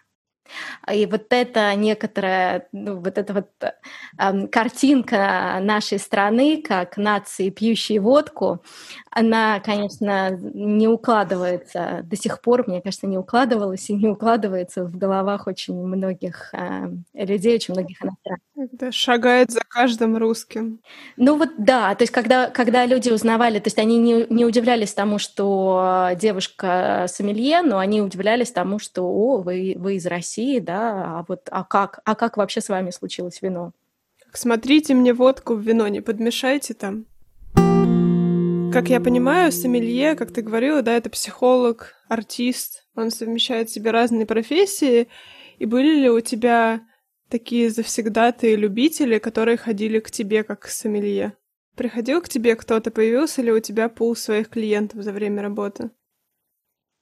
И 0.92 1.06
вот 1.06 1.26
это 1.30 1.74
некоторая, 1.76 2.68
ну, 2.72 2.98
вот 2.98 3.18
эта 3.18 3.34
вот 3.34 3.50
э, 3.62 4.48
картинка 4.48 5.60
нашей 5.62 6.00
страны, 6.00 6.62
как 6.62 6.98
нации, 6.98 7.50
пьющей 7.50 8.00
водку, 8.00 8.64
она, 9.12 9.60
конечно, 9.60 10.30
не 10.30 10.88
укладывается 10.88 12.02
до 12.04 12.16
сих 12.16 12.40
пор, 12.42 12.68
мне 12.68 12.82
кажется, 12.82 13.08
не 13.08 13.18
укладывалась 13.18 13.90
и 13.90 13.94
не 13.94 14.08
укладывается 14.08 14.86
в 14.86 14.96
головах 14.96 15.48
очень 15.48 15.74
многих 15.74 16.54
э, 16.54 16.90
людей, 17.14 17.56
очень 17.56 17.74
многих 17.74 17.98
иностранцев. 18.04 18.46
Это 18.56 18.92
шагает 18.92 19.52
за 19.52 19.62
каждым 19.68 20.18
русским. 20.18 20.82
Ну 21.16 21.38
вот 21.38 21.50
да, 21.58 21.96
то 21.96 22.04
есть 22.04 22.14
когда, 22.14 22.50
когда 22.50 22.86
люди 22.86 23.10
узнавали, 23.10 23.60
то 23.60 23.68
есть 23.68 23.80
они 23.80 23.98
не, 23.98 24.28
не 24.30 24.46
удивлялись 24.46 24.94
тому, 24.94 25.18
что 25.18 26.12
девушка 26.16 27.06
сомелье, 27.08 27.62
но 27.64 27.80
они 27.80 28.02
удивлялись 28.02 28.52
тому, 28.52 28.78
что 28.78 29.04
о, 29.04 29.38
вы, 29.38 29.76
вы 29.78 29.96
из 29.96 30.06
России, 30.06 30.37
да, 30.60 31.20
а 31.20 31.26
вот 31.28 31.50
а 31.52 31.64
как, 31.64 32.00
а 32.06 32.16
как 32.16 32.38
вообще 32.38 32.62
с 32.62 32.70
вами 32.70 32.92
случилось 32.92 33.42
вино? 33.42 33.74
Смотрите 34.34 34.94
мне 34.94 35.14
водку 35.14 35.56
в 35.56 35.62
вино, 35.62 35.88
не 35.88 36.02
подмешайте 36.02 36.74
там. 36.74 37.06
Как 38.72 38.90
я 38.90 39.00
понимаю, 39.00 39.52
сомелье, 39.52 40.16
как 40.16 40.32
ты 40.32 40.42
говорила, 40.42 40.82
да, 40.82 40.94
это 40.94 41.10
психолог, 41.10 41.96
артист, 42.10 42.86
он 42.96 43.10
совмещает 43.10 43.70
в 43.70 43.74
себе 43.74 43.92
разные 43.92 44.26
профессии. 44.26 45.08
И 45.58 45.66
были 45.66 46.02
ли 46.02 46.10
у 46.10 46.20
тебя 46.20 46.82
такие 47.30 47.70
завсегдатые 47.70 48.56
любители, 48.56 49.18
которые 49.18 49.58
ходили 49.58 50.00
к 50.00 50.12
тебе 50.12 50.44
как 50.44 50.62
к 50.62 50.68
сомелье? 50.68 51.34
Приходил 51.76 52.22
к 52.22 52.30
тебе 52.30 52.56
кто-то, 52.56 52.92
появился 52.92 53.42
ли 53.42 53.52
у 53.52 53.60
тебя 53.60 53.90
пул 53.90 54.16
своих 54.16 54.50
клиентов 54.50 55.02
за 55.02 55.12
время 55.12 55.42
работы? 55.42 55.90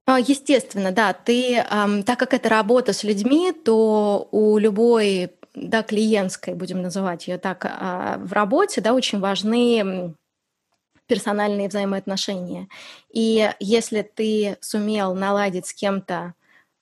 А, 0.07 0.19
естественно, 0.19 0.91
да. 0.91 1.13
Ты, 1.13 1.63
так 2.05 2.19
как 2.19 2.33
это 2.33 2.47
работа 2.49 2.93
с 2.93 3.03
людьми, 3.03 3.51
то 3.51 4.27
у 4.31 4.57
любой 4.57 5.31
да, 5.55 5.83
клиентской, 5.83 6.53
будем 6.53 6.81
называть 6.81 7.27
ее 7.27 7.37
так, 7.37 7.65
а, 7.65 8.17
в 8.19 8.33
работе, 8.33 8.81
да, 8.81 8.93
очень 8.93 9.19
важны 9.19 10.13
персональные 11.07 11.69
взаимоотношения. 11.69 12.67
И 13.13 13.51
если 13.59 14.01
ты 14.01 14.57
сумел 14.61 15.15
наладить 15.15 15.67
с 15.67 15.73
кем-то 15.73 16.33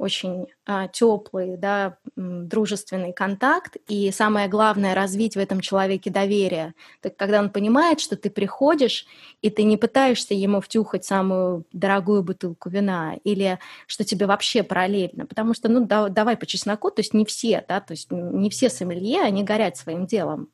очень 0.04 0.48
а, 0.66 0.90
теплый, 0.90 1.56
да, 1.56 1.98
дружественный 2.16 3.14
контакт, 3.14 3.78
и 3.88 4.12
самое 4.12 4.50
главное 4.50 4.94
развить 4.94 5.36
в 5.36 5.40
этом 5.40 5.62
человеке 5.62 6.12
доверие. 6.12 6.74
Так, 7.02 7.16
когда 7.16 7.40
он 7.40 7.50
понимает, 7.50 8.02
что 8.02 8.18
ты 8.18 8.30
приходишь, 8.30 9.06
и 9.42 9.50
ты 9.50 9.64
не 9.64 9.78
пытаешься 9.78 10.34
ему 10.34 10.60
втюхать 10.60 11.06
самую 11.06 11.66
дорогую 11.72 12.22
бутылку 12.22 12.70
вина, 12.70 13.16
или 13.24 13.60
что 13.88 14.04
тебе 14.04 14.26
вообще 14.26 14.62
параллельно, 14.62 15.26
потому 15.26 15.54
что, 15.54 15.70
ну, 15.70 15.86
да, 15.86 16.10
давай 16.10 16.36
по 16.36 16.46
чесноку, 16.46 16.92
то 16.92 17.00
есть 17.00 17.14
не 17.14 17.26
все, 17.26 17.64
да, 17.66 17.80
то 17.80 17.94
есть 17.94 18.12
не 18.12 18.50
все 18.50 18.70
сомелье, 18.70 19.22
они 19.22 19.44
горят 19.44 19.78
своим 19.78 20.06
делом. 20.06 20.50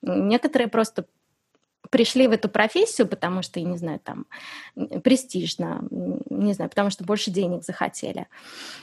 Некоторые 0.00 0.68
просто 0.68 1.06
пришли 1.94 2.26
в 2.26 2.32
эту 2.32 2.48
профессию, 2.48 3.06
потому 3.06 3.42
что, 3.42 3.60
я 3.60 3.66
не 3.66 3.76
знаю, 3.76 4.00
там, 4.02 4.26
престижно, 5.04 5.84
не 6.28 6.52
знаю, 6.52 6.68
потому 6.68 6.90
что 6.90 7.04
больше 7.04 7.30
денег 7.30 7.62
захотели. 7.62 8.26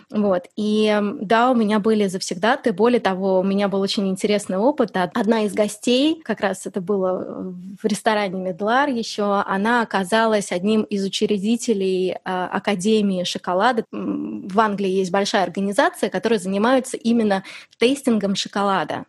Вот. 0.09 0.45
И 0.55 0.97
да, 1.19 1.51
у 1.51 1.53
меня 1.53 1.79
были 1.79 2.07
завсегдаты. 2.07 2.71
Более 2.71 3.01
того, 3.01 3.41
у 3.41 3.43
меня 3.43 3.67
был 3.67 3.81
очень 3.81 4.07
интересный 4.07 4.55
опыт. 4.55 4.91
Одна 4.95 5.41
из 5.41 5.53
гостей, 5.53 6.21
как 6.23 6.39
раз 6.39 6.65
это 6.65 6.79
было 6.79 7.53
в 7.81 7.85
ресторане 7.85 8.39
Медлар 8.39 8.87
еще, 8.87 9.43
она 9.45 9.81
оказалась 9.81 10.53
одним 10.53 10.83
из 10.83 11.03
учредителей 11.03 12.15
а, 12.23 12.47
Академии 12.47 13.25
шоколада. 13.25 13.83
В 13.91 14.57
Англии 14.57 14.89
есть 14.89 15.11
большая 15.11 15.43
организация, 15.43 16.09
которая 16.09 16.39
занимается 16.39 16.95
именно 16.95 17.43
тестингом 17.77 18.35
шоколада. 18.35 19.03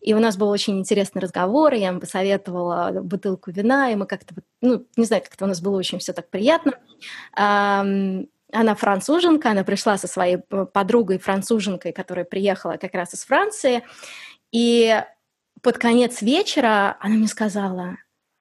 И 0.00 0.14
у 0.14 0.18
нас 0.18 0.36
был 0.36 0.48
очень 0.48 0.78
интересный 0.78 1.20
разговор, 1.20 1.74
и 1.74 1.80
я 1.80 1.88
им 1.88 2.00
посоветовала 2.00 3.00
бутылку 3.02 3.50
вина, 3.50 3.90
и 3.90 3.96
мы 3.96 4.06
как-то, 4.06 4.34
ну, 4.60 4.86
не 4.96 5.04
знаю, 5.04 5.22
как-то 5.22 5.44
у 5.44 5.48
нас 5.48 5.60
было 5.60 5.76
очень 5.76 5.98
все 5.98 6.12
так 6.12 6.30
приятно. 6.30 6.72
Она 7.34 8.74
француженка, 8.74 9.50
она 9.50 9.62
пришла 9.64 9.98
со 9.98 10.06
своей 10.06 10.38
подругой 10.38 11.18
француженкой, 11.18 11.92
которая 11.92 12.24
приехала 12.24 12.76
как 12.78 12.94
раз 12.94 13.14
из 13.14 13.24
Франции, 13.24 13.84
и 14.52 15.02
под 15.60 15.78
конец 15.78 16.22
вечера 16.22 16.96
она 17.00 17.16
мне 17.16 17.28
сказала, 17.28 17.96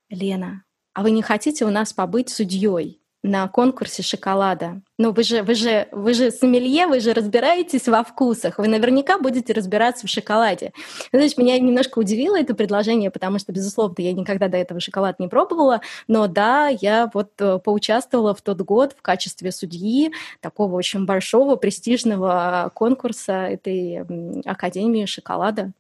Лена, 0.09 0.63
а 0.93 1.03
вы 1.03 1.11
не 1.11 1.21
хотите 1.21 1.65
у 1.65 1.69
нас 1.69 1.91
побыть 1.93 2.29
судьей? 2.29 3.01
На 3.27 3.47
конкурсе 3.47 4.03
шоколада. 4.03 4.81
Ну, 4.97 5.11
вы 5.11 5.23
же, 5.23 5.43
вы 5.43 5.53
же, 5.53 5.87
вы 5.91 6.13
же 6.13 6.31
сомелье, 6.31 6.87
вы 6.87 6.99
же 6.99 7.13
разбираетесь 7.13 7.87
во 7.87 8.03
вкусах, 8.03 8.57
вы 8.57 8.67
наверняка 8.67 9.19
будете 9.19 9.53
разбираться 9.53 10.07
в 10.07 10.09
шоколаде. 10.09 10.71
Знаешь, 11.11 11.37
меня 11.37 11.59
немножко 11.59 11.99
удивило 11.99 12.39
это 12.39 12.55
предложение, 12.55 13.11
потому 13.11 13.39
что, 13.39 13.51
безусловно, 13.51 13.95
я 14.01 14.13
никогда 14.13 14.47
до 14.47 14.57
этого 14.57 14.79
шоколад 14.79 15.19
не 15.19 15.27
пробовала, 15.27 15.81
но 16.07 16.27
да, 16.27 16.67
я 16.67 17.09
вот 17.13 17.31
э, 17.39 17.59
поучаствовала 17.63 18.33
в 18.33 18.41
тот 18.41 18.61
год 18.61 18.95
в 18.97 19.01
качестве 19.01 19.51
судьи 19.51 20.11
такого 20.41 20.75
очень 20.75 21.05
большого 21.05 21.55
престижного 21.55 22.71
конкурса 22.73 23.33
этой 23.33 24.03
Академии 24.45 25.05
шоколада. 25.05 25.71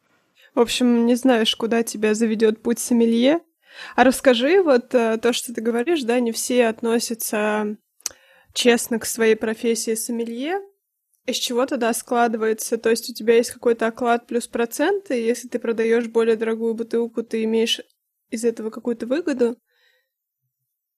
В 0.53 0.59
общем, 0.59 1.05
не 1.05 1.13
знаешь, 1.13 1.55
куда 1.55 1.83
тебя 1.83 2.13
заведет 2.15 2.63
путь 2.63 2.79
сомелье, 2.79 3.41
а 3.95 4.03
расскажи 4.03 4.61
вот 4.61 4.93
э, 4.93 5.17
то, 5.17 5.33
что 5.33 5.53
ты 5.53 5.61
говоришь, 5.61 6.03
да, 6.03 6.19
не 6.19 6.31
все 6.31 6.67
относятся 6.67 7.77
честно 8.53 8.99
к 8.99 9.05
своей 9.05 9.35
профессии 9.35 9.95
сомелье. 9.95 10.61
Из 11.25 11.35
чего 11.35 11.65
тогда 11.65 11.93
складывается? 11.93 12.77
То 12.77 12.89
есть 12.89 13.09
у 13.09 13.13
тебя 13.13 13.35
есть 13.35 13.51
какой-то 13.51 13.87
оклад 13.87 14.27
плюс 14.27 14.47
проценты, 14.47 15.19
и 15.19 15.25
если 15.25 15.47
ты 15.47 15.59
продаешь 15.59 16.07
более 16.07 16.37
дорогую 16.37 16.73
бутылку, 16.73 17.21
ты 17.21 17.43
имеешь 17.43 17.81
из 18.29 18.45
этого 18.45 18.69
какую-то 18.69 19.05
выгоду? 19.05 19.57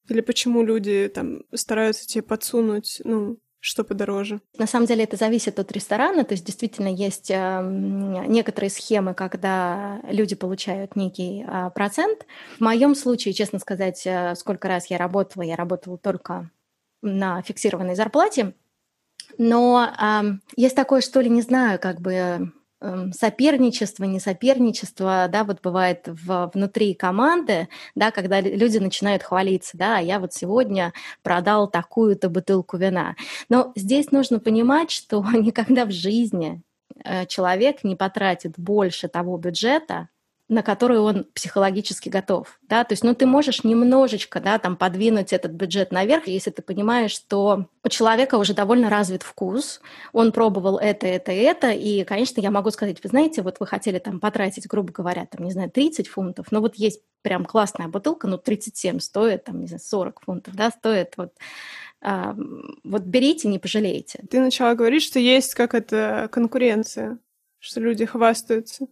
Или 0.07 0.21
почему 0.21 0.63
люди 0.63 1.11
там 1.13 1.43
стараются 1.53 2.07
тебе 2.07 2.23
подсунуть, 2.23 3.01
ну, 3.03 3.39
что 3.59 3.83
подороже? 3.83 4.41
На 4.57 4.67
самом 4.67 4.85
деле 4.85 5.03
это 5.03 5.17
зависит 5.17 5.59
от 5.59 5.71
ресторана, 5.71 6.23
то 6.23 6.33
есть 6.33 6.45
действительно 6.45 6.87
есть 6.87 7.29
э, 7.29 7.61
некоторые 8.27 8.69
схемы, 8.69 9.13
когда 9.13 10.01
люди 10.09 10.35
получают 10.35 10.95
некий 10.95 11.45
э, 11.45 11.69
процент. 11.75 12.25
В 12.57 12.61
моем 12.61 12.95
случае, 12.95 13.33
честно 13.33 13.59
сказать, 13.59 14.01
э, 14.05 14.35
сколько 14.35 14.67
раз 14.67 14.89
я 14.89 14.97
работала, 14.97 15.43
я 15.43 15.55
работала 15.55 15.97
только 15.97 16.49
на 17.01 17.41
фиксированной 17.41 17.95
зарплате, 17.95 18.53
но 19.37 19.89
э, 19.89 20.23
есть 20.55 20.75
такое, 20.75 21.01
что 21.01 21.19
ли, 21.19 21.29
не 21.29 21.41
знаю, 21.41 21.79
как 21.79 21.99
бы 21.99 22.13
Эм, 22.13 22.53
соперничество, 23.11 24.05
не 24.05 24.19
соперничество, 24.19 25.27
да, 25.29 25.43
вот 25.43 25.61
бывает 25.61 26.03
в, 26.05 26.51
внутри 26.53 26.93
команды, 26.93 27.67
да, 27.95 28.11
когда 28.11 28.39
люди 28.39 28.77
начинают 28.77 29.23
хвалиться, 29.23 29.77
да, 29.77 29.97
а 29.97 30.01
я 30.01 30.19
вот 30.19 30.33
сегодня 30.33 30.93
продал 31.21 31.69
такую-то 31.69 32.29
бутылку 32.29 32.77
вина. 32.77 33.15
Но 33.49 33.73
здесь 33.75 34.11
нужно 34.11 34.39
понимать, 34.39 34.91
что 34.91 35.21
никогда 35.33 35.85
в 35.85 35.91
жизни 35.91 36.61
э, 37.03 37.25
человек 37.25 37.83
не 37.83 37.95
потратит 37.95 38.53
больше 38.57 39.07
того 39.07 39.37
бюджета, 39.37 40.09
на 40.49 40.63
который 40.63 40.99
он 40.99 41.25
психологически 41.33 42.09
готов, 42.09 42.59
да, 42.63 42.83
то 42.83 42.93
есть, 42.93 43.03
ну, 43.03 43.13
ты 43.13 43.27
можешь 43.27 43.63
немножечко, 43.63 44.41
да, 44.41 44.57
там, 44.57 44.75
подвинуть 44.75 45.31
этот 45.31 45.51
бюджет 45.51 45.91
наверх, 45.91 46.27
если 46.27 46.49
ты 46.49 46.63
понимаешь, 46.63 47.11
что 47.11 47.67
у 47.83 47.89
человека 47.89 48.35
уже 48.35 48.55
довольно 48.55 48.89
развит 48.89 49.21
вкус, 49.21 49.79
он 50.11 50.31
пробовал 50.31 50.79
это, 50.79 51.05
это, 51.05 51.31
это, 51.31 51.69
и, 51.69 52.03
конечно, 52.03 52.41
я 52.41 52.49
могу 52.49 52.71
сказать, 52.71 52.97
вы 53.03 53.09
знаете, 53.09 53.43
вот 53.43 53.59
вы 53.59 53.67
хотели 53.67 53.99
там 53.99 54.19
потратить, 54.19 54.67
грубо 54.67 54.91
говоря, 54.91 55.27
там, 55.27 55.45
не 55.45 55.51
знаю, 55.51 55.69
30 55.69 56.07
фунтов, 56.07 56.47
но 56.51 56.61
вот 56.61 56.75
есть 56.75 57.01
прям 57.21 57.45
классная 57.45 57.87
бутылка, 57.87 58.27
ну, 58.27 58.39
37 58.39 58.99
стоит, 58.99 59.43
там, 59.43 59.61
не 59.61 59.67
знаю, 59.67 59.81
40 59.81 60.21
фунтов, 60.21 60.55
да, 60.55 60.71
стоит 60.71 61.13
вот 61.15 61.33
а, 62.01 62.35
вот 62.83 63.01
берите, 63.03 63.49
не 63.49 63.59
пожалеете. 63.59 64.23
Ты 64.29 64.39
начала 64.39 64.73
говорить, 64.73 65.03
что 65.03 65.19
есть 65.19 65.53
как 65.53 65.73
это 65.73 66.29
конкуренция, 66.31 67.19
что 67.59 67.81
люди 67.81 68.05
хвастаются. 68.05 68.87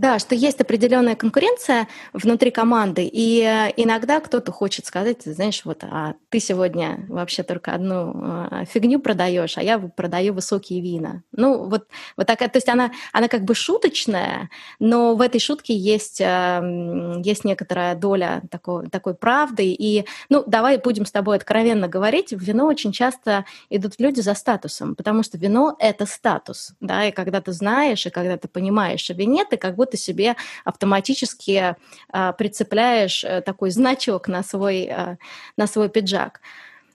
Да, 0.00 0.18
что 0.18 0.34
есть 0.34 0.58
определенная 0.62 1.14
конкуренция 1.14 1.86
внутри 2.14 2.50
команды, 2.50 3.04
и 3.04 3.42
э, 3.42 3.70
иногда 3.76 4.20
кто-то 4.20 4.50
хочет 4.50 4.86
сказать, 4.86 5.24
знаешь, 5.24 5.60
вот, 5.66 5.84
а 5.84 6.14
ты 6.30 6.40
сегодня 6.40 7.04
вообще 7.10 7.42
только 7.42 7.74
одну 7.74 8.14
э, 8.50 8.64
фигню 8.64 8.98
продаешь, 8.98 9.58
а 9.58 9.62
я 9.62 9.78
продаю 9.78 10.32
высокие 10.32 10.80
вина. 10.80 11.22
Ну, 11.32 11.68
вот, 11.68 11.86
вот 12.16 12.26
такая, 12.26 12.48
то 12.48 12.56
есть 12.56 12.70
она, 12.70 12.92
она 13.12 13.28
как 13.28 13.44
бы 13.44 13.54
шуточная, 13.54 14.48
но 14.78 15.14
в 15.16 15.20
этой 15.20 15.38
шутке 15.38 15.76
есть, 15.76 16.22
эм, 16.22 17.20
есть 17.20 17.44
некоторая 17.44 17.94
доля 17.94 18.40
такой, 18.50 18.88
такой 18.88 19.12
правды, 19.12 19.66
и, 19.66 20.06
ну, 20.30 20.42
давай 20.46 20.78
будем 20.78 21.04
с 21.04 21.12
тобой 21.12 21.36
откровенно 21.36 21.88
говорить, 21.88 22.32
в 22.32 22.40
вино 22.42 22.64
очень 22.68 22.92
часто 22.92 23.44
идут 23.68 23.96
люди 23.98 24.20
за 24.20 24.32
статусом, 24.32 24.94
потому 24.96 25.22
что 25.22 25.36
вино— 25.36 25.76
это 25.78 26.06
статус, 26.06 26.72
да, 26.80 27.04
и 27.04 27.12
когда 27.12 27.42
ты 27.42 27.52
знаешь, 27.52 28.06
и 28.06 28.10
когда 28.10 28.38
ты 28.38 28.48
понимаешь 28.48 29.10
о 29.10 29.12
вине, 29.12 29.44
ты 29.44 29.58
как 29.58 29.76
будто 29.76 29.89
ты 29.90 29.96
себе 29.96 30.36
автоматически 30.64 31.76
а, 32.08 32.32
прицепляешь 32.32 33.24
э, 33.24 33.40
такой 33.42 33.70
значок 33.70 34.28
на 34.28 34.42
свой, 34.42 34.88
а, 34.88 35.18
на 35.56 35.66
свой 35.66 35.88
пиджак. 35.88 36.40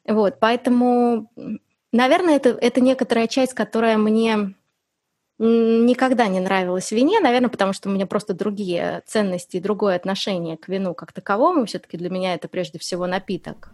Вот, 0.08 0.40
поэтому, 0.40 1.32
наверное, 1.92 2.36
это, 2.36 2.50
это 2.50 2.82
некоторая 2.82 3.28
часть, 3.28 3.54
которая 3.54 3.98
мне 3.98 4.56
никогда 5.38 6.28
не 6.28 6.40
нравилась 6.40 6.88
в 6.90 6.92
вине, 6.94 7.20
наверное, 7.20 7.50
потому 7.50 7.74
что 7.74 7.90
у 7.90 7.92
меня 7.92 8.06
просто 8.06 8.34
другие 8.34 9.02
ценности 9.06 9.58
и 9.58 9.62
другое 9.62 9.96
отношение 9.96 10.56
к 10.58 10.70
вину 10.70 10.94
как 10.94 11.12
таковому. 11.12 11.66
Все-таки 11.66 11.98
для 11.98 12.10
меня 12.10 12.36
это 12.36 12.48
прежде 12.48 12.80
всего 12.80 13.06
напиток. 13.06 13.72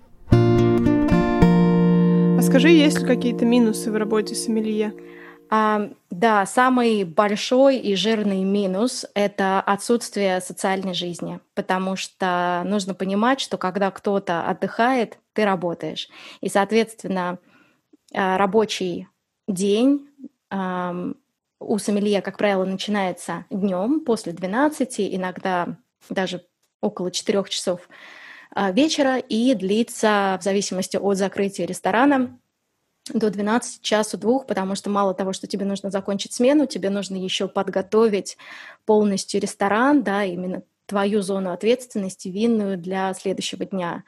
А 2.42 2.42
скажи, 2.42 2.70
есть 2.70 3.02
ли 3.02 3.06
какие-то 3.06 3.46
минусы 3.46 3.92
в 3.92 3.96
работе 3.96 4.34
сомелье? 4.34 4.94
А, 4.96 5.21
да, 5.52 6.46
самый 6.46 7.04
большой 7.04 7.78
и 7.78 7.96
жирный 7.96 8.46
минус— 8.46 9.06
это 9.16 9.60
отсутствие 9.60 10.40
социальной 10.40 10.94
жизни, 10.94 11.42
потому 11.56 11.98
что 11.98 12.64
нужно 12.66 12.94
понимать, 12.94 13.42
что 13.42 13.58
когда 13.58 13.92
кто-то 13.92 14.46
отдыхает, 14.48 15.20
ты 15.34 15.44
работаешь. 15.44 16.08
И, 16.40 16.48
соответственно, 16.48 17.38
а, 18.14 18.38
рабочий 18.38 19.10
день 19.48 20.08
у 21.60 21.78
сомелье, 21.78 22.22
как 22.22 22.38
правило, 22.38 22.66
начинается 22.66 23.46
днем 23.50 24.02
после 24.02 24.34
12, 24.34 25.02
иногда 25.16 25.78
даже 26.10 26.46
около 26.82 27.12
4 27.12 27.44
часов 27.50 27.90
а, 28.54 28.72
вечера 28.72 29.18
и 29.18 29.54
длится, 29.54 30.38
в 30.40 30.44
зависимости 30.44 30.98
от 30.98 31.18
закрытия 31.18 31.66
ресторана, 31.66 32.40
до 33.14 33.30
12 33.30 33.82
часу 33.82 34.18
двух, 34.18 34.46
потому 34.48 34.76
что 34.76 34.90
мало 34.90 35.14
того, 35.14 35.34
что 35.34 35.48
тебе 35.48 35.66
нужно 35.66 35.90
закончить 35.90 36.34
смену, 36.34 36.66
тебе 36.66 36.90
нужно 36.90 37.16
еще 37.16 37.48
подготовить 37.48 38.38
полностью 38.86 39.42
ресторан, 39.42 40.04
да, 40.04 40.24
именно 40.24 40.64
твою 40.86 41.22
зону 41.22 41.52
ответственности, 41.52 42.28
винную 42.28 42.78
для 42.78 43.14
следующего 43.14 43.66
дня. 43.66 44.04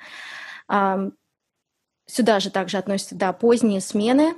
Сюда 2.06 2.40
же 2.40 2.50
также 2.50 2.78
относятся, 2.78 3.16
да, 3.16 3.32
поздние 3.32 3.80
смены, 3.80 4.36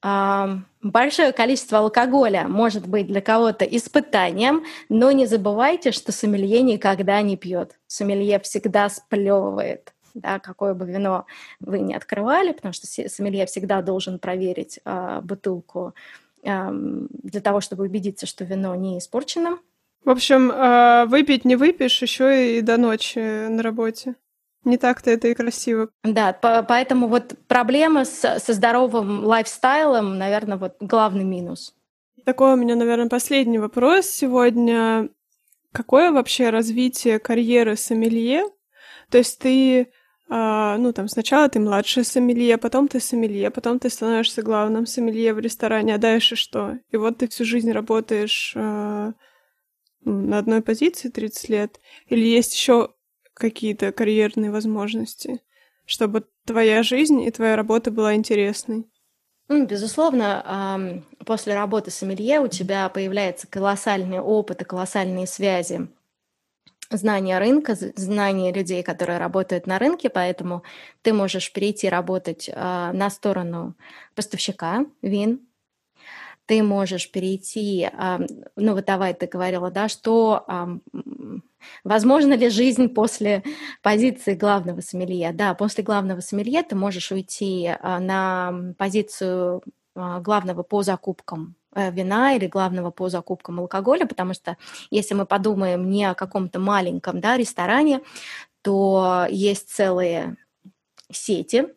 большое 0.00 1.32
количество 1.32 1.78
алкоголя 1.78 2.46
может 2.46 2.86
быть 2.86 3.08
для 3.08 3.20
кого-то 3.20 3.64
испытанием, 3.64 4.64
но 4.88 5.10
не 5.10 5.26
забывайте, 5.26 5.90
что 5.90 6.12
сомелье 6.12 6.62
никогда 6.62 7.20
не 7.22 7.36
пьет. 7.36 7.78
Сомелье 7.88 8.38
всегда 8.38 8.88
сплевывает. 8.88 9.92
Да, 10.18 10.38
какое 10.38 10.74
бы 10.74 10.86
вино 10.86 11.26
вы 11.60 11.80
не 11.80 11.94
открывали, 11.94 12.52
потому 12.52 12.72
что 12.72 12.86
сомелье 12.86 13.46
всегда 13.46 13.82
должен 13.82 14.18
проверить 14.18 14.80
э, 14.84 15.20
бутылку 15.22 15.94
э, 16.42 16.68
для 16.72 17.40
того, 17.40 17.60
чтобы 17.60 17.84
убедиться, 17.84 18.26
что 18.26 18.44
вино 18.44 18.74
не 18.74 18.98
испорчено. 18.98 19.58
В 20.04 20.10
общем, 20.10 20.50
э, 20.50 21.06
выпить 21.06 21.44
не 21.44 21.56
выпьешь 21.56 22.02
еще 22.02 22.58
и 22.58 22.62
до 22.62 22.76
ночи 22.76 23.48
на 23.48 23.62
работе. 23.62 24.14
Не 24.64 24.76
так-то 24.76 25.10
это 25.10 25.28
и 25.28 25.34
красиво. 25.34 25.88
Да, 26.02 26.32
по 26.32 26.62
поэтому 26.62 27.06
вот 27.06 27.34
проблема 27.46 28.04
с, 28.04 28.38
со 28.38 28.52
здоровым 28.52 29.24
лайфстайлом, 29.24 30.18
наверное, 30.18 30.58
вот 30.58 30.76
главный 30.80 31.24
минус. 31.24 31.74
Такой 32.24 32.54
у 32.54 32.56
меня, 32.56 32.74
наверное, 32.74 33.08
последний 33.08 33.58
вопрос 33.58 34.06
сегодня. 34.06 35.08
Какое 35.72 36.10
вообще 36.10 36.50
развитие 36.50 37.18
карьеры 37.18 37.76
сомелье? 37.76 38.44
То 39.10 39.18
есть 39.18 39.38
ты, 39.38 39.92
э, 40.28 40.76
ну 40.78 40.92
там 40.92 41.08
сначала 41.08 41.48
ты 41.48 41.60
младший 41.60 42.04
сомелье, 42.04 42.58
потом 42.58 42.88
ты 42.88 43.00
сомелье, 43.00 43.50
потом 43.50 43.78
ты 43.78 43.90
становишься 43.90 44.42
главным 44.42 44.86
сомелье 44.86 45.34
в 45.34 45.38
ресторане, 45.38 45.94
а 45.94 45.98
дальше 45.98 46.36
что? 46.36 46.78
И 46.90 46.96
вот 46.96 47.18
ты 47.18 47.28
всю 47.28 47.44
жизнь 47.44 47.70
работаешь 47.72 48.52
э, 48.54 49.12
на 50.04 50.38
одной 50.38 50.62
позиции 50.62 51.08
30 51.08 51.48
лет? 51.48 51.80
Или 52.06 52.26
есть 52.26 52.54
еще 52.54 52.90
какие-то 53.34 53.92
карьерные 53.92 54.50
возможности, 54.50 55.40
чтобы 55.84 56.26
твоя 56.44 56.82
жизнь 56.82 57.20
и 57.22 57.30
твоя 57.30 57.56
работа 57.56 57.90
была 57.90 58.14
интересной? 58.14 58.86
Безусловно, 59.48 61.02
после 61.24 61.54
работы 61.54 61.90
с 61.90 62.02
Амелье 62.02 62.40
у 62.40 62.48
тебя 62.48 62.88
появляется 62.90 63.46
колоссальный 63.46 64.20
опыт 64.20 64.60
и 64.60 64.64
колоссальные 64.64 65.26
связи 65.26 65.88
знания 66.90 67.38
рынка, 67.38 67.74
знания 67.74 68.52
людей, 68.52 68.82
которые 68.82 69.18
работают 69.18 69.66
на 69.66 69.78
рынке, 69.78 70.10
поэтому 70.10 70.62
ты 71.02 71.12
можешь 71.12 71.52
перейти 71.52 71.88
работать 71.88 72.50
а, 72.54 72.92
на 72.92 73.10
сторону 73.10 73.74
поставщика 74.14 74.86
вин, 75.02 75.40
ты 76.46 76.62
можешь 76.62 77.10
перейти, 77.10 77.90
ну 78.56 78.72
вот 78.72 78.86
давай 78.86 79.12
ты 79.12 79.26
говорила, 79.26 79.70
да, 79.70 79.88
что 79.88 80.46
возможно 81.84 82.34
ли 82.34 82.48
жизнь 82.48 82.88
после 82.88 83.42
позиции 83.82 84.34
главного 84.34 84.80
сомелье? 84.80 85.32
Да, 85.32 85.54
после 85.54 85.84
главного 85.84 86.20
сомелье 86.20 86.62
ты 86.62 86.74
можешь 86.74 87.12
уйти 87.12 87.68
а, 87.80 88.00
на 88.00 88.74
позицию 88.78 89.62
главного 90.20 90.62
по 90.62 90.82
закупкам 90.82 91.56
э, 91.74 91.90
вина 91.90 92.34
или 92.34 92.46
главного 92.46 92.90
по 92.90 93.08
закупкам 93.08 93.60
алкоголя, 93.60 94.06
потому 94.06 94.34
что 94.34 94.56
если 94.90 95.14
мы 95.14 95.26
подумаем 95.26 95.90
не 95.90 96.04
о 96.04 96.14
каком-то 96.14 96.58
маленьком 96.58 97.20
да, 97.20 97.36
ресторане, 97.36 98.00
то 98.62 99.26
есть 99.30 99.70
целые 99.70 100.36
сети, 101.10 101.68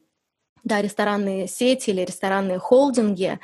да, 0.63 0.81
ресторанные 0.81 1.47
сети 1.47 1.89
или 1.89 2.01
ресторанные 2.01 2.60
холдинги, 2.60 3.39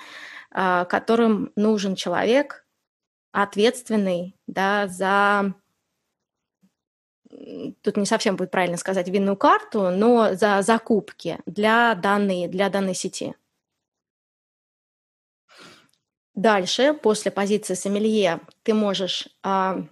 а, 0.52 0.86
которым 0.86 1.52
нужен 1.56 1.96
человек, 1.96 2.66
ответственный 3.32 4.36
да, 4.48 4.88
за 4.88 5.54
тут 7.82 7.98
не 7.98 8.06
совсем 8.06 8.36
будет 8.36 8.52
правильно 8.52 8.78
сказать 8.78 9.08
винную 9.10 9.38
карту, 9.38 9.90
но 9.92 10.34
за 10.34 10.62
закупки 10.62 11.40
для 11.46 11.94
данной, 11.96 12.48
для 12.48 12.70
данной 12.70 12.96
сети. 12.96 13.36
Дальше, 16.38 16.94
после 16.94 17.32
позиции 17.32 17.74
сомелье, 17.74 18.42
ты 18.62 18.76
можешь 18.76 19.28
а, 19.42 19.84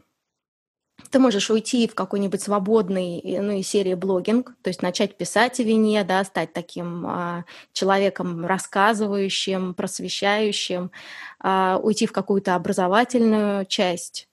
ты 1.10 1.18
можешь 1.18 1.50
уйти 1.50 1.88
в 1.88 1.96
какой-нибудь 1.96 2.40
свободный, 2.40 3.20
ну, 3.42 3.54
и 3.54 3.64
серии 3.64 3.96
блогинг, 3.96 4.56
то 4.62 4.70
есть 4.70 4.84
начать 4.84 5.18
писать 5.18 5.60
о 5.60 5.64
вине, 5.64 6.04
да, 6.04 6.24
стать 6.24 6.54
таким 6.54 7.08
а, 7.08 7.46
человеком 7.74 8.46
рассказывающим, 8.46 9.74
просвещающим, 9.74 10.92
а, 11.40 11.80
уйти 11.82 12.06
в 12.06 12.12
какую-то 12.12 12.54
образовательную 12.54 13.66
часть. 13.66 14.30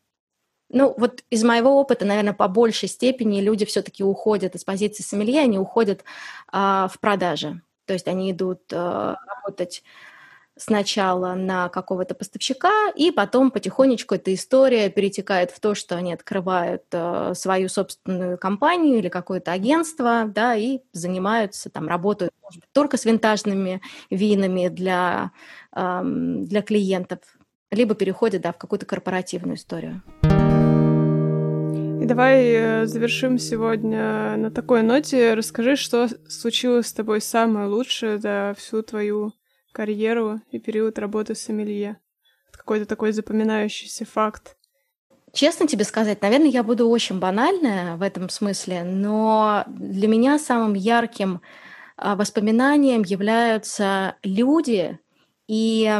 Ну, 0.69 0.95
вот 0.99 1.25
из 1.31 1.45
моего 1.45 1.81
опыта, 1.81 2.05
наверное, 2.05 2.35
по 2.35 2.49
большей 2.49 2.91
степени 2.91 3.41
люди 3.41 3.65
все-таки 3.65 4.05
уходят 4.05 4.55
из 4.55 4.65
позиции 4.65 5.03
сомелье, 5.03 5.41
они 5.41 5.59
уходят 5.59 6.05
а, 6.49 6.89
в 6.89 7.01
продажи. 7.01 7.63
То 7.87 7.95
есть 7.95 8.07
они 8.07 8.31
идут 8.33 8.61
а, 8.71 9.17
работать 9.27 9.83
сначала 10.57 11.35
на 11.35 11.69
какого-то 11.69 12.15
поставщика, 12.15 12.91
и 12.95 13.11
потом 13.11 13.51
потихонечку 13.51 14.15
эта 14.15 14.35
история 14.35 14.91
перетекает 14.91 15.51
в 15.51 15.61
то, 15.61 15.75
что 15.75 15.97
они 15.97 16.13
открывают 16.13 16.85
э, 16.93 17.33
свою 17.35 17.69
собственную 17.69 18.39
компанию 18.39 18.99
или 18.99 19.09
какое-то 19.09 19.53
агентство, 19.53 20.25
да, 20.27 20.55
и 20.55 20.81
занимаются, 20.93 21.71
там, 21.71 21.89
работают, 21.89 22.33
может 22.43 22.63
только 22.73 22.97
с 22.97 23.05
винтажными 23.05 23.81
винами 24.11 24.69
для, 24.69 25.33
э, 25.75 26.01
для 26.05 26.63
клиентов, 26.63 27.21
либо 27.71 27.95
переходят, 27.95 28.43
да, 28.43 28.53
в 28.53 28.59
какую-то 28.59 28.87
корпоративную 28.87 29.57
историю. 29.57 30.03
И 32.03 32.05
давай 32.05 32.45
э, 32.47 32.87
завершим 32.87 33.39
сегодня 33.39 34.37
на 34.37 34.51
такой 34.51 34.83
ноте. 34.83 35.35
Расскажи, 35.35 35.77
что 35.77 36.09
случилось 36.29 36.89
с 36.89 36.93
тобой 36.93 37.21
самое 37.21 37.69
лучшее 37.69 38.19
за 38.19 38.55
всю 38.59 38.83
твою 38.83 39.33
карьеру 39.73 40.41
и 40.51 40.59
период 40.59 40.99
работы 40.99 41.35
с 41.35 41.41
сомелье? 41.41 41.99
Какой-то 42.53 42.87
такой 42.87 43.13
запоминающийся 43.13 44.05
факт. 44.05 44.57
Честно 45.33 45.67
тебе 45.67 45.85
сказать, 45.85 46.21
наверное, 46.21 46.49
я 46.49 46.63
буду 46.63 46.89
очень 46.89 47.19
банальная 47.19 47.97
в 47.97 48.03
этом 48.03 48.29
смысле, 48.29 48.85
но 48.85 49.65
для 49.67 50.07
меня 50.07 50.39
самым 50.39 50.75
ярким 50.75 51.41
а, 51.97 52.17
воспоминанием 52.17 53.03
являются 53.03 54.17
люди 54.23 54.99
и 55.49 55.91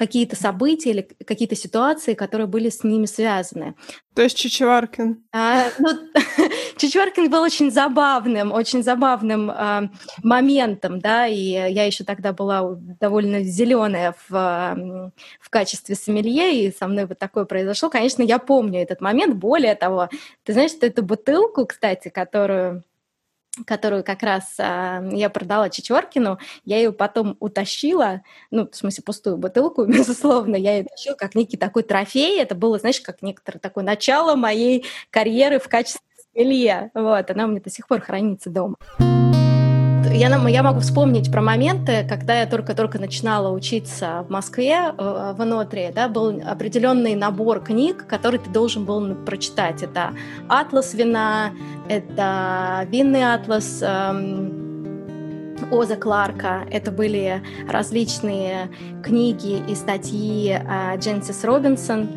какие-то 0.00 0.34
события 0.34 0.90
или 0.90 1.02
какие-то 1.26 1.54
ситуации, 1.54 2.14
которые 2.14 2.46
были 2.46 2.70
с 2.70 2.84
ними 2.84 3.04
связаны. 3.04 3.74
То 4.14 4.22
есть 4.22 4.34
Чичваркин? 4.38 5.22
А, 5.30 5.66
ну, 5.78 5.90
Чичваркин 6.78 7.28
был 7.28 7.42
очень 7.42 7.70
забавным, 7.70 8.50
очень 8.50 8.82
забавным 8.82 9.50
а, 9.50 9.90
моментом, 10.22 11.00
да, 11.00 11.26
и 11.26 11.36
я 11.36 11.84
еще 11.84 12.04
тогда 12.04 12.32
была 12.32 12.76
довольно 12.98 13.42
зеленая 13.42 14.14
в, 14.26 15.12
в 15.38 15.50
качестве 15.50 15.94
сомелье, 15.94 16.64
и 16.64 16.74
со 16.74 16.88
мной 16.88 17.04
вот 17.04 17.18
такое 17.18 17.44
произошло. 17.44 17.90
Конечно, 17.90 18.22
я 18.22 18.38
помню 18.38 18.80
этот 18.80 19.02
момент. 19.02 19.36
Более 19.36 19.74
того, 19.74 20.08
ты 20.44 20.54
знаешь, 20.54 20.70
что 20.70 20.86
эту 20.86 21.02
бутылку, 21.02 21.66
кстати, 21.66 22.08
которую 22.08 22.84
которую 23.66 24.04
как 24.04 24.22
раз 24.22 24.54
а, 24.58 25.02
я 25.10 25.28
продала 25.30 25.70
Чечваркину, 25.70 26.38
я 26.64 26.76
ее 26.78 26.92
потом 26.92 27.36
утащила, 27.40 28.22
ну, 28.50 28.68
в 28.70 28.76
смысле, 28.76 29.04
пустую 29.04 29.36
бутылку, 29.36 29.84
безусловно, 29.86 30.56
я 30.56 30.76
ее 30.76 30.84
утащила 30.84 31.14
как 31.14 31.34
некий 31.34 31.56
такой 31.56 31.82
трофей, 31.82 32.40
это 32.40 32.54
было, 32.54 32.78
знаешь, 32.78 33.00
как 33.00 33.22
некоторое 33.22 33.58
такое 33.58 33.84
начало 33.84 34.36
моей 34.36 34.84
карьеры 35.10 35.58
в 35.58 35.68
качестве 35.68 36.00
Илья. 36.32 36.90
Вот, 36.94 37.28
она 37.30 37.44
у 37.44 37.48
меня 37.48 37.60
до 37.60 37.70
сих 37.70 37.88
пор 37.88 38.00
хранится 38.00 38.50
дома 38.50 38.76
я, 40.12 40.48
я 40.48 40.62
могу 40.62 40.80
вспомнить 40.80 41.30
про 41.30 41.40
моменты, 41.40 42.06
когда 42.08 42.40
я 42.40 42.46
только-только 42.46 42.98
начинала 42.98 43.50
учиться 43.50 44.24
в 44.28 44.30
Москве, 44.30 44.92
э, 44.96 45.34
в 45.36 45.42
Инотре, 45.42 45.92
да, 45.94 46.08
был 46.08 46.40
определенный 46.44 47.14
набор 47.14 47.60
книг, 47.60 48.06
который 48.06 48.38
ты 48.38 48.50
должен 48.50 48.84
был 48.84 49.14
прочитать. 49.14 49.82
Это 49.82 50.10
«Атлас 50.48 50.94
вина», 50.94 51.52
это 51.88 52.86
«Винный 52.90 53.34
атлас», 53.34 53.80
эм, 53.82 54.60
Оза 55.70 55.96
Кларка. 55.96 56.62
Это 56.70 56.90
были 56.90 57.42
различные 57.68 58.70
книги 59.02 59.62
и 59.68 59.74
статьи 59.74 60.58
э, 60.58 60.96
Дженсис 60.98 61.44
Робинсон, 61.44 62.08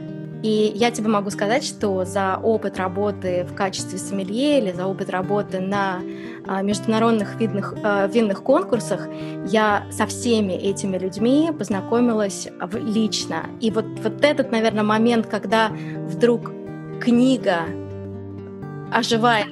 и 0.43 0.73
я 0.75 0.91
тебе 0.91 1.07
могу 1.07 1.29
сказать, 1.29 1.63
что 1.63 2.03
за 2.03 2.37
опыт 2.37 2.77
работы 2.77 3.47
в 3.49 3.55
качестве 3.55 3.97
сомелье 3.97 4.59
или 4.59 4.71
за 4.73 4.85
опыт 4.85 5.09
работы 5.09 5.61
на 5.61 6.01
а, 6.45 6.61
международных 6.61 7.39
видных, 7.39 7.73
а, 7.81 8.07
винных 8.07 8.43
конкурсах 8.43 9.07
я 9.47 9.87
со 9.89 10.05
всеми 10.05 10.51
этими 10.53 10.97
людьми 10.97 11.49
познакомилась 11.57 12.49
лично. 12.73 13.45
И 13.61 13.71
вот, 13.71 13.85
вот 14.03 14.23
этот, 14.23 14.51
наверное, 14.51 14.83
момент, 14.83 15.27
когда 15.27 15.69
вдруг 15.69 16.51
книга 16.99 17.61
оживает 18.93 19.47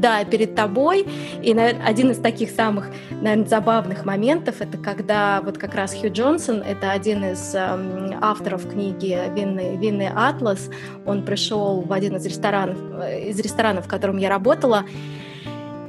да, 0.00 0.24
перед 0.24 0.54
тобой. 0.54 1.06
И 1.42 1.54
наверное, 1.54 1.86
один 1.86 2.10
из 2.10 2.18
таких 2.18 2.50
самых, 2.50 2.88
наверное, 3.10 3.46
забавных 3.46 4.04
моментов 4.04 4.56
это 4.60 4.78
когда 4.78 5.40
вот 5.42 5.58
как 5.58 5.74
раз 5.74 5.94
Хью 5.94 6.12
Джонсон, 6.12 6.62
это 6.62 6.90
один 6.90 7.24
из 7.24 7.54
эм, 7.54 8.18
авторов 8.20 8.68
книги 8.68 9.18
«Винный, 9.34 9.76
«Винный 9.76 10.08
атлас», 10.08 10.70
он 11.06 11.24
пришел 11.24 11.82
в 11.82 11.92
один 11.92 12.16
из 12.16 12.26
ресторанов, 12.26 12.78
э, 13.02 13.28
из 13.28 13.38
ресторанов, 13.38 13.86
в 13.86 13.88
котором 13.88 14.16
я 14.18 14.28
работала, 14.28 14.84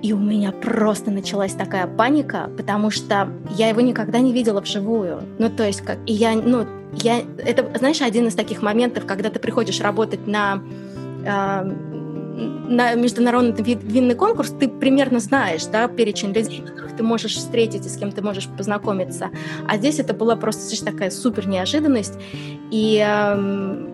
И 0.04 0.14
у 0.14 0.18
меня 0.18 0.52
просто 0.52 1.12
началась 1.12 1.54
такая 1.54 1.86
паника, 1.86 2.50
потому 2.58 2.89
что 2.89 3.30
я 3.52 3.70
его 3.70 3.82
никогда 3.82 4.20
не 4.20 4.34
видела 4.34 4.60
вживую. 4.60 5.22
Ну, 5.38 5.48
то 5.50 5.64
есть, 5.64 5.82
как, 5.82 6.00
и 6.08 6.14
я, 6.14 6.34
ну, 6.34 6.66
я, 6.94 7.22
это, 7.38 7.78
знаешь, 7.78 8.02
один 8.02 8.28
из 8.28 8.34
таких 8.34 8.64
моментов, 8.64 9.06
когда 9.06 9.30
ты 9.30 9.39
приходишь 9.39 9.80
работать 9.80 10.26
на 10.26 10.64
э, 11.24 11.76
на 12.34 12.94
международный 12.96 13.64
винный 13.64 14.16
конкурс 14.16 14.54
ты 14.60 14.68
примерно 14.68 15.20
знаешь, 15.20 15.66
да, 15.66 15.88
перечень 15.88 16.34
людей, 16.34 16.62
которых 16.62 16.96
ты 16.96 17.04
можешь 17.04 17.36
встретить 17.36 17.86
и 17.86 17.90
с 17.90 17.98
кем 17.98 18.12
ты 18.12 18.22
можешь 18.22 18.48
познакомиться. 18.48 19.30
А 19.68 19.78
здесь 19.78 20.00
это 20.00 20.14
была 20.14 20.36
просто 20.36 20.84
такая 20.84 21.12
супер 21.12 21.48
неожиданность. 21.48 22.14
И 22.72 23.04
э, 23.06 23.92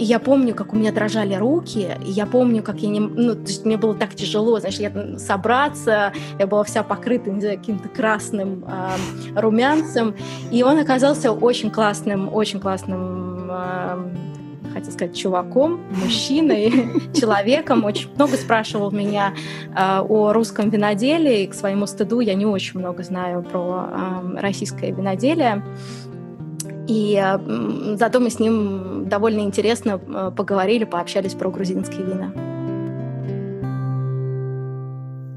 и 0.00 0.04
я 0.04 0.18
помню, 0.18 0.54
как 0.54 0.72
у 0.72 0.76
меня 0.76 0.92
дрожали 0.92 1.34
руки, 1.34 1.90
и 2.02 2.10
я 2.10 2.24
помню, 2.24 2.62
как 2.62 2.78
я 2.78 2.88
не... 2.88 3.00
Ну, 3.00 3.34
то 3.34 3.42
есть 3.42 3.66
мне 3.66 3.76
было 3.76 3.94
так 3.94 4.14
тяжело, 4.14 4.58
знаешь, 4.58 4.78
я 4.78 5.18
собраться, 5.18 6.14
я 6.38 6.46
была 6.46 6.64
вся 6.64 6.82
покрыта, 6.82 7.30
каким-то 7.30 7.90
красным 7.90 8.64
э, 8.66 9.38
румянцем, 9.38 10.16
и 10.50 10.62
он 10.62 10.78
оказался 10.78 11.32
очень 11.32 11.70
классным, 11.70 12.34
очень 12.34 12.60
классным 12.60 13.50
э, 13.50 14.29
хотел 14.72 14.92
сказать, 14.92 15.16
чуваком, 15.16 15.80
мужчиной, 15.90 16.88
человеком. 17.14 17.84
Очень 17.84 18.12
много 18.14 18.36
спрашивал 18.36 18.90
меня 18.90 19.34
э, 19.76 20.00
о 20.00 20.32
русском 20.32 20.70
виноделии. 20.70 21.46
К 21.46 21.54
своему 21.54 21.86
стыду 21.86 22.20
я 22.20 22.34
не 22.34 22.46
очень 22.46 22.80
много 22.80 23.02
знаю 23.02 23.42
про 23.42 23.88
э, 23.90 24.40
российское 24.40 24.92
виноделие. 24.92 25.62
И 26.88 27.20
э, 27.22 27.96
зато 27.96 28.20
мы 28.20 28.30
с 28.30 28.38
ним 28.40 29.08
довольно 29.08 29.40
интересно 29.40 30.00
э, 30.00 30.32
поговорили, 30.36 30.84
пообщались 30.84 31.34
про 31.34 31.50
грузинские 31.50 32.04
вина. 32.04 32.32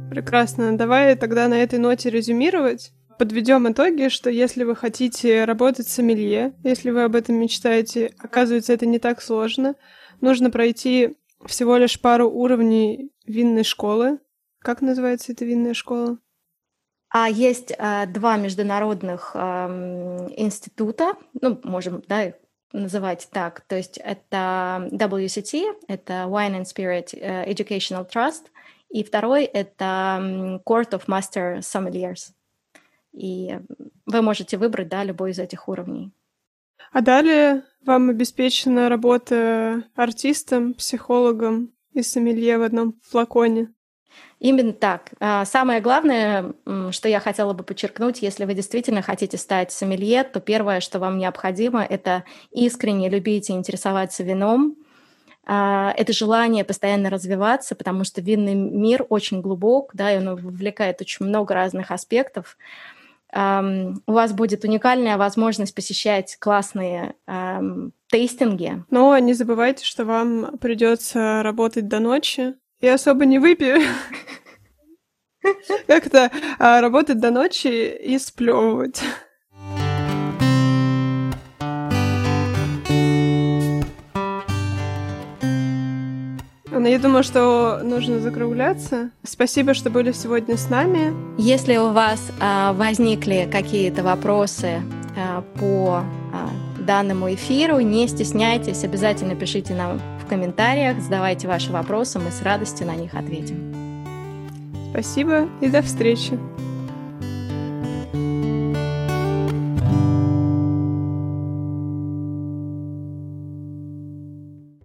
Прекрасно. 0.09 0.77
Давай 0.77 1.15
тогда 1.15 1.47
на 1.47 1.55
этой 1.55 1.79
ноте 1.79 2.09
резюмировать. 2.09 2.91
Подведем 3.17 3.71
итоги, 3.71 4.09
что 4.09 4.29
если 4.29 4.63
вы 4.63 4.75
хотите 4.75 5.45
работать 5.45 5.87
с 5.87 5.93
сомелье, 5.93 6.53
если 6.63 6.89
вы 6.89 7.03
об 7.03 7.15
этом 7.15 7.35
мечтаете, 7.35 8.13
оказывается, 8.17 8.73
это 8.73 8.85
не 8.85 8.99
так 8.99 9.21
сложно. 9.21 9.75
Нужно 10.21 10.49
пройти 10.49 11.17
всего 11.45 11.77
лишь 11.77 11.99
пару 11.99 12.29
уровней 12.29 13.11
винной 13.25 13.63
школы. 13.63 14.19
Как 14.59 14.81
называется 14.81 15.31
эта 15.31 15.45
винная 15.45 15.73
школа? 15.73 16.17
А 17.09 17.29
есть 17.29 17.71
э, 17.77 18.07
два 18.07 18.37
международных 18.37 19.31
э, 19.35 19.39
института, 20.35 21.13
ну, 21.39 21.59
можем, 21.63 22.03
да, 22.07 22.33
называть 22.71 23.27
так. 23.31 23.61
То 23.61 23.75
есть 23.75 23.97
это 23.97 24.89
WCT, 24.91 25.75
это 25.87 26.13
Wine 26.27 26.61
and 26.61 26.65
Spirit 26.65 27.09
э, 27.13 27.47
Educational 27.51 28.09
Trust, 28.09 28.45
и 28.89 29.03
второй 29.03 29.45
это 29.45 30.59
Court 30.65 30.89
of 30.91 31.05
Master 31.07 31.59
Sommeliers. 31.59 32.31
И 33.13 33.59
вы 34.05 34.21
можете 34.21 34.57
выбрать, 34.57 34.89
да, 34.89 35.03
любой 35.03 35.31
из 35.31 35.39
этих 35.39 35.67
уровней. 35.67 36.11
А 36.91 37.01
далее 37.01 37.63
вам 37.85 38.09
обеспечена 38.09 38.89
работа 38.89 39.83
артистом, 39.95 40.73
психологом 40.73 41.71
и 41.93 42.01
сомелье 42.01 42.57
в 42.57 42.63
одном 42.63 42.95
флаконе. 43.03 43.73
Именно 44.39 44.73
так. 44.73 45.11
А, 45.19 45.45
самое 45.45 45.79
главное, 45.79 46.53
что 46.91 47.07
я 47.07 47.19
хотела 47.19 47.53
бы 47.53 47.63
подчеркнуть, 47.63 48.21
если 48.21 48.45
вы 48.45 48.53
действительно 48.53 49.01
хотите 49.01 49.37
стать 49.37 49.71
сомелье, 49.71 50.23
то 50.23 50.39
первое, 50.39 50.81
что 50.81 50.99
вам 50.99 51.17
необходимо, 51.17 51.83
это 51.83 52.25
искренне 52.51 53.09
любить 53.09 53.49
и 53.49 53.53
интересоваться 53.53 54.21
вином, 54.23 54.75
а, 55.45 55.93
это 55.97 56.13
желание 56.13 56.63
постоянно 56.63 57.09
развиваться, 57.09 57.75
потому 57.75 58.03
что 58.03 58.21
винный 58.21 58.55
мир 58.55 59.05
очень 59.09 59.41
глубок, 59.41 59.91
да, 59.93 60.13
и 60.13 60.17
он 60.17 60.35
вовлекает 60.35 61.01
очень 61.01 61.25
много 61.25 61.53
разных 61.53 61.91
аспектов. 61.91 62.57
У 63.35 64.11
вас 64.11 64.31
будет 64.33 64.63
уникальная 64.63 65.17
возможность 65.17 65.73
посещать 65.73 66.37
классные 66.39 67.15
тейстинги. 68.07 68.83
Но 68.91 69.17
не 69.17 69.33
забывайте, 69.33 69.83
что 69.85 70.05
вам 70.05 70.57
придется 70.59 71.41
работать 71.41 71.87
до 71.87 71.99
ночи, 71.99 72.53
и 72.79 72.87
особо 72.87 73.25
не 73.25 73.39
выпью. 73.39 73.77
Как-то 75.87 76.29
а, 76.59 76.81
работать 76.81 77.19
до 77.19 77.31
ночи 77.31 77.95
и 77.95 78.19
сплевывать. 78.19 79.01
Но 86.83 86.89
я 86.89 86.99
думаю, 86.99 87.23
что 87.23 87.79
нужно 87.81 88.19
закругляться. 88.19 89.09
Спасибо, 89.23 89.73
что 89.73 89.89
были 89.89 90.11
сегодня 90.11 90.57
с 90.57 90.69
нами. 90.69 91.13
Если 91.37 91.77
у 91.77 91.93
вас 91.93 92.19
а, 92.41 92.73
возникли 92.73 93.47
какие-то 93.49 94.03
вопросы 94.03 94.81
а, 95.15 95.45
по 95.57 96.03
а, 96.33 96.49
данному 96.85 97.33
эфиру, 97.33 97.79
не 97.79 98.05
стесняйтесь, 98.09 98.83
обязательно 98.83 99.33
пишите 99.33 99.73
нам 99.73 100.01
в 100.21 100.27
комментариях, 100.27 100.99
задавайте 100.99 101.47
ваши 101.47 101.71
вопросы, 101.71 102.19
мы 102.19 102.31
с 102.31 102.41
радостью 102.41 102.85
на 102.85 102.97
них 102.97 103.13
ответим. 103.13 103.73
Спасибо 104.91 105.47
и 105.61 105.69
до 105.69 105.81
встречи. 105.83 106.37